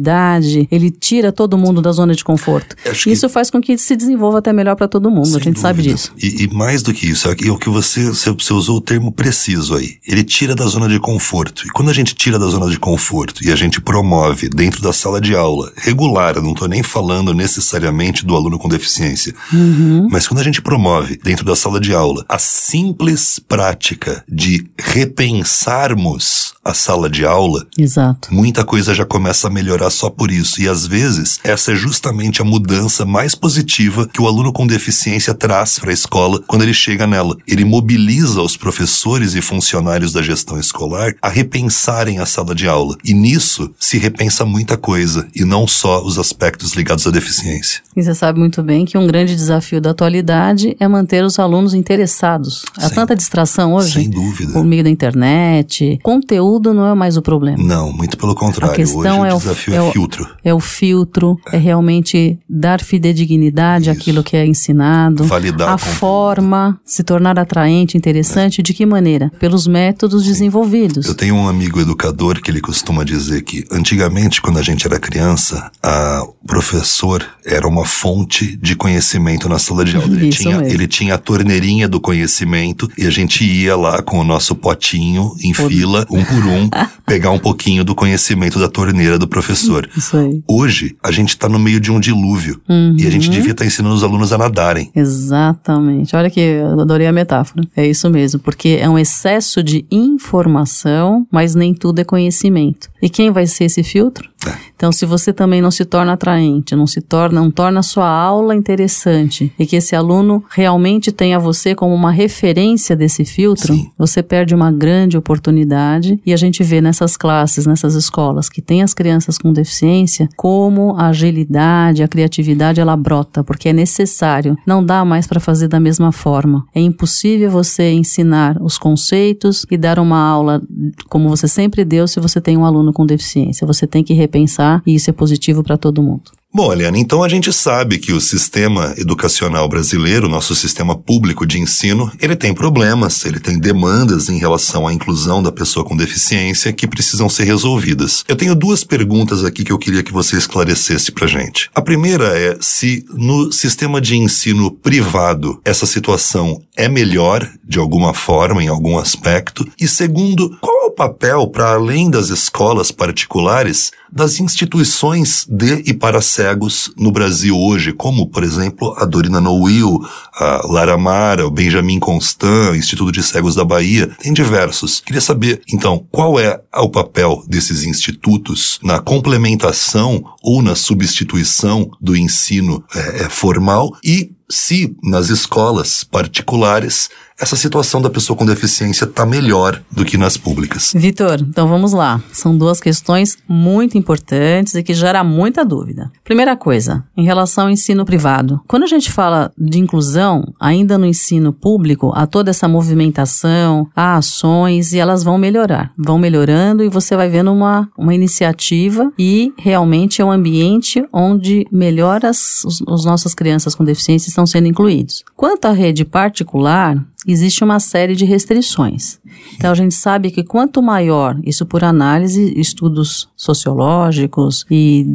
ele 0.71 0.91
tira 0.91 1.31
todo 1.31 1.57
mundo 1.57 1.81
da 1.81 1.91
zona 1.91 2.13
de 2.13 2.23
conforto. 2.23 2.75
Isso 3.07 3.29
faz 3.29 3.49
com 3.49 3.61
que 3.61 3.77
se 3.77 3.95
desenvolva 3.95 4.39
até 4.39 4.53
melhor 4.53 4.75
para 4.75 4.87
todo 4.87 5.09
mundo, 5.09 5.27
a 5.27 5.39
gente 5.39 5.55
dúvida. 5.55 5.59
sabe 5.61 5.81
disso. 5.83 6.13
E, 6.21 6.43
e, 6.43 6.53
mais 6.53 6.81
do 6.81 6.93
que 6.93 7.07
isso, 7.07 7.27
é, 7.27 7.35
é 7.45 7.51
o 7.51 7.57
que 7.57 7.69
você, 7.69 8.05
você 8.05 8.53
usou 8.53 8.77
o 8.77 8.81
termo 8.81 9.11
preciso 9.11 9.75
aí. 9.75 9.97
Ele 10.07 10.23
tira 10.23 10.55
da 10.55 10.65
zona 10.65 10.87
de 10.87 10.99
conforto. 10.99 11.65
E 11.65 11.69
quando 11.69 11.89
a 11.89 11.93
gente 11.93 12.15
tira 12.15 12.37
da 12.37 12.47
zona 12.47 12.69
de 12.69 12.79
conforto 12.79 13.43
e 13.43 13.51
a 13.51 13.55
gente 13.55 13.81
promove 13.81 14.49
dentro 14.49 14.81
da 14.81 14.93
sala 14.93 15.19
de 15.19 15.35
aula, 15.35 15.71
regular, 15.77 16.41
não 16.41 16.53
estou 16.53 16.67
nem 16.67 16.83
falando 16.83 17.33
necessariamente 17.33 18.25
do 18.25 18.35
aluno 18.35 18.57
com 18.57 18.69
deficiência, 18.69 19.33
uhum. 19.51 20.07
mas 20.09 20.27
quando 20.27 20.39
a 20.39 20.43
gente 20.43 20.61
promove 20.61 21.19
dentro 21.23 21.45
da 21.45 21.55
sala 21.55 21.79
de 21.79 21.93
aula 21.93 22.25
a 22.27 22.37
simples 22.37 23.39
prática 23.39 24.23
de 24.27 24.65
repensarmos 24.77 26.38
a 26.63 26.73
sala 26.73 27.09
de 27.09 27.25
aula, 27.25 27.65
Exato. 27.77 28.33
muita 28.33 28.65
coisa 28.65 28.93
já 28.93 29.05
começa 29.05 29.47
a 29.47 29.49
melhorar 29.49 29.89
só 29.89 30.09
por 30.09 30.29
isso. 30.29 30.61
E 30.61 30.67
às 30.67 30.85
vezes, 30.85 31.39
essa 31.43 31.71
é 31.71 31.75
justamente 31.75 32.41
a 32.41 32.45
mudança 32.45 33.05
mais 33.05 33.33
positiva 33.33 34.07
que 34.07 34.21
o 34.21 34.27
aluno 34.27 34.51
com 34.51 34.67
deficiência 34.67 35.33
traz 35.33 35.79
para 35.79 35.89
a 35.89 35.93
escola 35.93 36.41
quando 36.45 36.63
ele 36.63 36.73
chega 36.73 37.07
nela. 37.07 37.35
Ele 37.47 37.63
mobiliza 37.63 38.41
os 38.41 38.57
professores 38.57 39.35
e 39.35 39.41
funcionários 39.41 40.11
da 40.11 40.21
gestão 40.21 40.59
escolar 40.59 41.13
a 41.21 41.29
repensarem 41.29 42.19
a 42.19 42.25
sala 42.25 42.53
de 42.53 42.67
aula. 42.67 42.95
E 43.03 43.13
nisso 43.13 43.71
se 43.79 43.97
repensa 43.97 44.45
muita 44.45 44.77
coisa, 44.77 45.27
e 45.35 45.45
não 45.45 45.67
só 45.67 46.03
os 46.03 46.19
aspectos 46.19 46.73
ligados 46.73 47.07
à 47.07 47.11
deficiência. 47.11 47.81
E 47.95 48.03
você 48.03 48.13
sabe 48.13 48.39
muito 48.39 48.61
bem 48.61 48.85
que 48.85 48.97
um 48.97 49.07
grande 49.07 49.35
desafio 49.35 49.81
da 49.81 49.91
atualidade 49.91 50.75
é 50.79 50.87
manter 50.87 51.23
os 51.23 51.39
alunos 51.39 51.73
interessados. 51.73 52.63
Há 52.77 52.89
tanta 52.89 53.15
distração 53.15 53.73
hoje. 53.73 53.93
Sem 53.93 54.09
dúvida. 54.09 54.53
Por 54.53 54.63
meio 54.63 54.83
da 54.83 54.89
internet. 54.89 55.99
Conteúdo 56.03 56.48
não 56.73 56.87
é 56.87 56.93
mais 56.93 57.17
o 57.17 57.21
problema. 57.21 57.61
Não, 57.61 57.91
muito 57.91 58.17
pelo 58.17 58.33
contrário. 58.33 58.73
A 58.73 58.75
questão 58.75 59.21
hoje 59.21 59.31
é 59.31 59.33
o 59.33 59.37
desafio 59.37 59.73
é 59.73 59.77
é, 59.77 59.81
o, 59.81 59.91
filtro. 59.91 60.29
É 60.43 60.53
o 60.53 60.59
filtro, 60.59 61.39
é, 61.51 61.55
é 61.55 61.59
realmente 61.59 62.39
dar 62.49 62.81
fidedignidade 62.81 63.89
Isso. 63.89 63.99
àquilo 63.99 64.23
que 64.23 64.35
é 64.35 64.45
ensinado. 64.45 65.23
Validar 65.25 65.69
a 65.69 65.75
o 65.75 65.77
conteúdo. 65.77 65.97
forma, 65.97 66.79
se 66.85 67.03
tornar 67.03 67.37
atraente, 67.37 67.97
interessante. 67.97 68.61
De 68.61 68.73
que 68.73 68.85
maneira? 68.85 69.31
Pelos 69.39 69.67
métodos 69.67 70.23
Sim. 70.23 70.29
desenvolvidos. 70.29 71.05
Eu 71.05 71.15
tenho 71.15 71.35
um 71.35 71.47
amigo 71.47 71.79
educador 71.79 72.41
que 72.41 72.49
ele 72.49 72.61
costuma 72.61 73.03
dizer 73.03 73.43
que 73.43 73.65
antigamente, 73.71 74.41
quando 74.41 74.59
a 74.59 74.63
gente 74.63 74.85
era 74.85 74.99
criança, 74.99 75.71
a 75.83 76.25
professor 76.45 77.25
era 77.45 77.67
uma 77.67 77.85
fonte 77.85 78.57
de 78.57 78.75
conhecimento 78.75 79.49
na 79.49 79.59
sala 79.59 79.85
de 79.85 79.95
aula. 79.95 80.07
Ele 80.07 80.29
Isso 80.29 80.43
tinha, 80.43 80.57
mesmo. 80.57 80.73
ele 80.73 80.87
tinha 80.87 81.15
a 81.15 81.17
torneirinha 81.17 81.87
do 81.87 81.99
conhecimento 81.99 82.89
e 82.97 83.05
a 83.05 83.09
gente 83.09 83.43
ia 83.43 83.75
lá 83.75 84.01
com 84.01 84.19
o 84.19 84.23
nosso 84.23 84.55
potinho 84.55 85.35
em 85.43 85.53
fila, 85.53 86.05
um 86.09 86.23
por 86.23 86.38
um, 86.47 86.69
pegar 87.05 87.31
um 87.31 87.39
pouquinho 87.39 87.83
do 87.83 87.93
conhecimento 87.95 88.59
da 88.59 88.67
torneira 88.67 89.17
do 89.17 89.27
professor. 89.27 89.89
Isso 89.95 90.17
aí. 90.17 90.41
Hoje, 90.47 90.95
a 91.03 91.11
gente 91.11 91.29
está 91.29 91.47
no 91.49 91.59
meio 91.59 91.79
de 91.79 91.91
um 91.91 91.99
dilúvio 91.99 92.59
Uhum. 92.69 92.95
e 92.97 93.05
a 93.07 93.09
gente 93.09 93.29
devia 93.29 93.51
estar 93.51 93.65
ensinando 93.65 93.95
os 93.95 94.03
alunos 94.03 94.31
a 94.33 94.37
nadarem. 94.37 94.91
Exatamente. 94.95 96.15
Olha 96.15 96.29
que 96.29 96.39
eu 96.39 96.79
adorei 96.79 97.07
a 97.07 97.11
metáfora. 97.11 97.63
É 97.75 97.87
isso 97.87 98.09
mesmo, 98.09 98.39
porque 98.39 98.77
é 98.81 98.89
um 98.89 98.97
excesso 98.97 99.61
de 99.63 99.85
informação, 99.89 101.25
mas 101.31 101.55
nem 101.55 101.73
tudo 101.73 101.99
é 101.99 102.03
conhecimento. 102.03 102.89
E 103.01 103.09
quem 103.09 103.31
vai 103.31 103.45
ser 103.47 103.65
esse 103.65 103.83
filtro? 103.83 104.29
É. 104.47 104.69
Então, 104.75 104.91
se 104.91 105.05
você 105.05 105.33
também 105.33 105.61
não 105.61 105.71
se 105.71 105.83
torna 105.83 106.13
atraente, 106.13 106.75
não 106.75 106.87
se 106.87 107.01
torna, 107.01 107.41
não 107.41 107.51
torna 107.51 107.81
a 107.81 107.83
sua 107.83 108.07
aula 108.07 108.55
interessante 108.55 109.51
e 109.59 109.65
que 109.65 109.75
esse 109.75 109.95
aluno 109.95 110.43
realmente 110.49 111.11
tenha 111.11 111.37
você 111.37 111.75
como 111.75 111.93
uma 111.93 112.11
referência 112.11 112.95
desse 112.95 113.25
filtro, 113.25 113.73
Sim. 113.73 113.89
você 113.97 114.23
perde 114.23 114.55
uma 114.55 114.71
grande 114.71 115.17
oportunidade. 115.17 116.19
E 116.25 116.33
a 116.33 116.37
gente 116.37 116.63
vê 116.63 116.79
nessas 116.79 117.17
classes, 117.17 117.65
nessas 117.65 117.95
escolas 117.95 118.49
que 118.49 118.61
tem 118.61 118.81
as 118.81 118.93
crianças 118.93 119.37
com 119.37 119.51
deficiência, 119.51 120.29
como 120.37 120.95
a 120.97 121.07
agilidade, 121.07 122.03
a 122.03 122.07
criatividade 122.07 122.79
ela 122.79 122.95
brota, 122.95 123.43
porque 123.43 123.69
é 123.69 123.73
necessário. 123.73 124.57
Não 124.65 124.83
dá 124.83 125.03
mais 125.03 125.27
para 125.27 125.39
fazer 125.39 125.67
da 125.67 125.79
mesma 125.79 126.11
forma. 126.11 126.65
É 126.73 126.79
impossível 126.79 127.51
você 127.51 127.91
ensinar 127.91 128.57
os 128.61 128.77
conceitos 128.77 129.65
e 129.69 129.77
dar 129.77 129.99
uma 129.99 130.19
aula 130.19 130.61
como 131.09 131.27
você 131.27 131.47
sempre 131.47 131.83
deu 131.83 132.07
se 132.07 132.19
você 132.19 132.39
tem 132.39 132.55
um 132.55 132.65
aluno 132.65 132.93
com 132.93 133.05
deficiência. 133.05 133.67
Você 133.67 133.85
tem 133.85 134.03
que 134.03 134.13
repensar 134.29 134.83
e 134.85 134.93
isso 134.93 135.09
é 135.09 135.13
positivo 135.13 135.63
para 135.63 135.77
todo 135.77 136.03
mundo. 136.03 136.31
Bom, 136.51 136.73
Eliana, 136.73 136.97
então 136.97 137.21
a 137.23 137.29
gente 137.29 137.53
sabe 137.53 137.99
que 137.99 138.11
o 138.11 138.19
sistema 138.19 138.95
educacional 138.97 139.69
brasileiro, 139.69 140.27
nosso 140.27 140.55
sistema 140.55 140.97
público 140.97 141.45
de 141.45 141.59
ensino, 141.59 142.11
ele 142.19 142.35
tem 142.35 142.55
problemas, 142.55 143.23
ele 143.23 143.39
tem 143.39 143.59
demandas 143.59 144.29
em 144.29 144.39
relação 144.39 144.87
à 144.87 144.91
inclusão 144.91 145.43
da 145.43 145.51
pessoa 145.51 145.85
com 145.85 145.95
deficiência 145.95 146.73
que 146.73 146.87
precisam 146.87 147.29
ser 147.29 147.43
resolvidas. 147.43 148.23
Eu 148.27 148.35
tenho 148.35 148.55
duas 148.55 148.83
perguntas 148.83 149.45
aqui 149.45 149.63
que 149.63 149.71
eu 149.71 149.77
queria 149.77 150.01
que 150.01 150.11
você 150.11 150.37
esclarecesse 150.37 151.11
pra 151.11 151.27
gente. 151.27 151.69
A 151.75 151.83
primeira 151.83 152.35
é 152.35 152.57
se 152.59 153.05
no 153.13 153.51
sistema 153.51 154.01
de 154.01 154.17
ensino 154.17 154.71
privado 154.71 155.61
essa 155.63 155.85
situação 155.85 156.59
é 156.75 156.89
melhor 156.89 157.47
de 157.63 157.77
alguma 157.77 158.11
forma, 158.11 158.63
em 158.63 158.69
algum 158.69 158.97
aspecto, 158.97 159.67
e 159.79 159.87
segundo, 159.87 160.57
qual 160.59 160.78
o 160.89 160.91
papel 160.91 161.47
para 161.47 161.73
além 161.73 162.09
das 162.09 162.29
escolas 162.29 162.91
particulares 162.91 163.91
das 164.11 164.39
instituições 164.39 165.45
de 165.47 165.83
e 165.85 165.93
para 165.93 166.19
cegos 166.19 166.91
no 166.97 167.11
Brasil 167.11 167.55
hoje, 167.55 167.93
como, 167.93 168.27
por 168.27 168.43
exemplo, 168.43 168.95
a 168.97 169.05
Dorina 169.05 169.39
Noil, 169.39 169.99
a 170.33 170.61
Lara 170.67 170.97
Mara, 170.97 171.45
o 171.45 171.51
Benjamin 171.51 171.99
Constant, 171.99 172.71
o 172.71 172.75
Instituto 172.75 173.11
de 173.11 173.21
Cegos 173.21 173.53
da 173.53 173.63
Bahia, 173.63 174.07
tem 174.19 174.33
diversos. 174.33 174.99
Queria 175.01 175.21
saber, 175.21 175.61
então, 175.71 176.03
qual 176.11 176.39
é 176.39 176.59
o 176.75 176.89
papel 176.89 177.43
desses 177.47 177.83
institutos 177.83 178.79
na 178.81 178.99
complementação 178.99 180.23
ou 180.41 180.63
na 180.63 180.75
substituição 180.75 181.89
do 182.01 182.17
ensino 182.17 182.83
é 182.95 183.29
formal 183.29 183.95
e 184.03 184.31
se 184.49 184.95
nas 185.03 185.29
escolas 185.29 186.03
particulares 186.03 187.09
essa 187.39 187.55
situação 187.55 188.01
da 188.01 188.09
pessoa 188.09 188.35
com 188.35 188.45
deficiência 188.45 189.05
está 189.05 189.25
melhor 189.25 189.81
do 189.89 190.03
que 190.03 190.17
nas 190.17 190.35
públicas. 190.35 190.91
Vitor, 190.93 191.39
então 191.41 191.67
vamos 191.67 191.93
lá. 191.93 192.21
São 192.31 192.57
duas 192.57 192.81
questões 192.81 193.37
muito 193.47 193.97
importantes 193.97 194.75
e 194.75 194.83
que 194.83 194.93
geram 194.93 195.23
muita 195.23 195.63
dúvida. 195.63 196.11
Primeira 196.23 196.57
coisa, 196.57 197.03
em 197.15 197.23
relação 197.23 197.65
ao 197.65 197.69
ensino 197.69 198.05
privado. 198.05 198.59
Quando 198.67 198.83
a 198.83 198.87
gente 198.87 199.11
fala 199.11 199.51
de 199.57 199.79
inclusão, 199.79 200.53
ainda 200.59 200.97
no 200.97 201.05
ensino 201.05 201.53
público, 201.53 202.11
há 202.13 202.27
toda 202.27 202.49
essa 202.49 202.67
movimentação, 202.67 203.87
há 203.95 204.17
ações 204.17 204.91
e 204.91 204.99
elas 204.99 205.23
vão 205.23 205.37
melhorar. 205.37 205.91
Vão 205.97 206.19
melhorando 206.19 206.83
e 206.83 206.89
você 206.89 207.15
vai 207.15 207.29
vendo 207.29 207.53
uma, 207.53 207.89
uma 207.97 208.13
iniciativa 208.13 209.11
e 209.17 209.53
realmente 209.57 210.21
é 210.21 210.25
um 210.25 210.31
ambiente 210.31 211.05
onde 211.13 211.65
melhoras 211.71 212.63
os, 212.65 212.81
os 212.81 213.05
nossas 213.05 213.33
crianças 213.33 213.73
com 213.73 213.83
deficiência 213.83 214.29
estão 214.29 214.45
sendo 214.45 214.67
incluídos. 214.67 215.23
Quanto 215.35 215.65
à 215.65 215.71
rede 215.71 216.03
particular, 216.03 216.97
existe 217.27 217.63
uma 217.63 217.79
série 217.79 218.15
de 218.15 218.25
restrições. 218.25 219.19
Então 219.55 219.71
a 219.71 219.75
gente 219.75 219.95
sabe 219.95 220.31
que 220.31 220.43
quanto 220.43 220.81
maior, 220.81 221.39
isso 221.43 221.65
por 221.65 221.83
análise, 221.83 222.53
estudos 222.57 223.29
sociológicos 223.35 224.65
e 224.69 225.05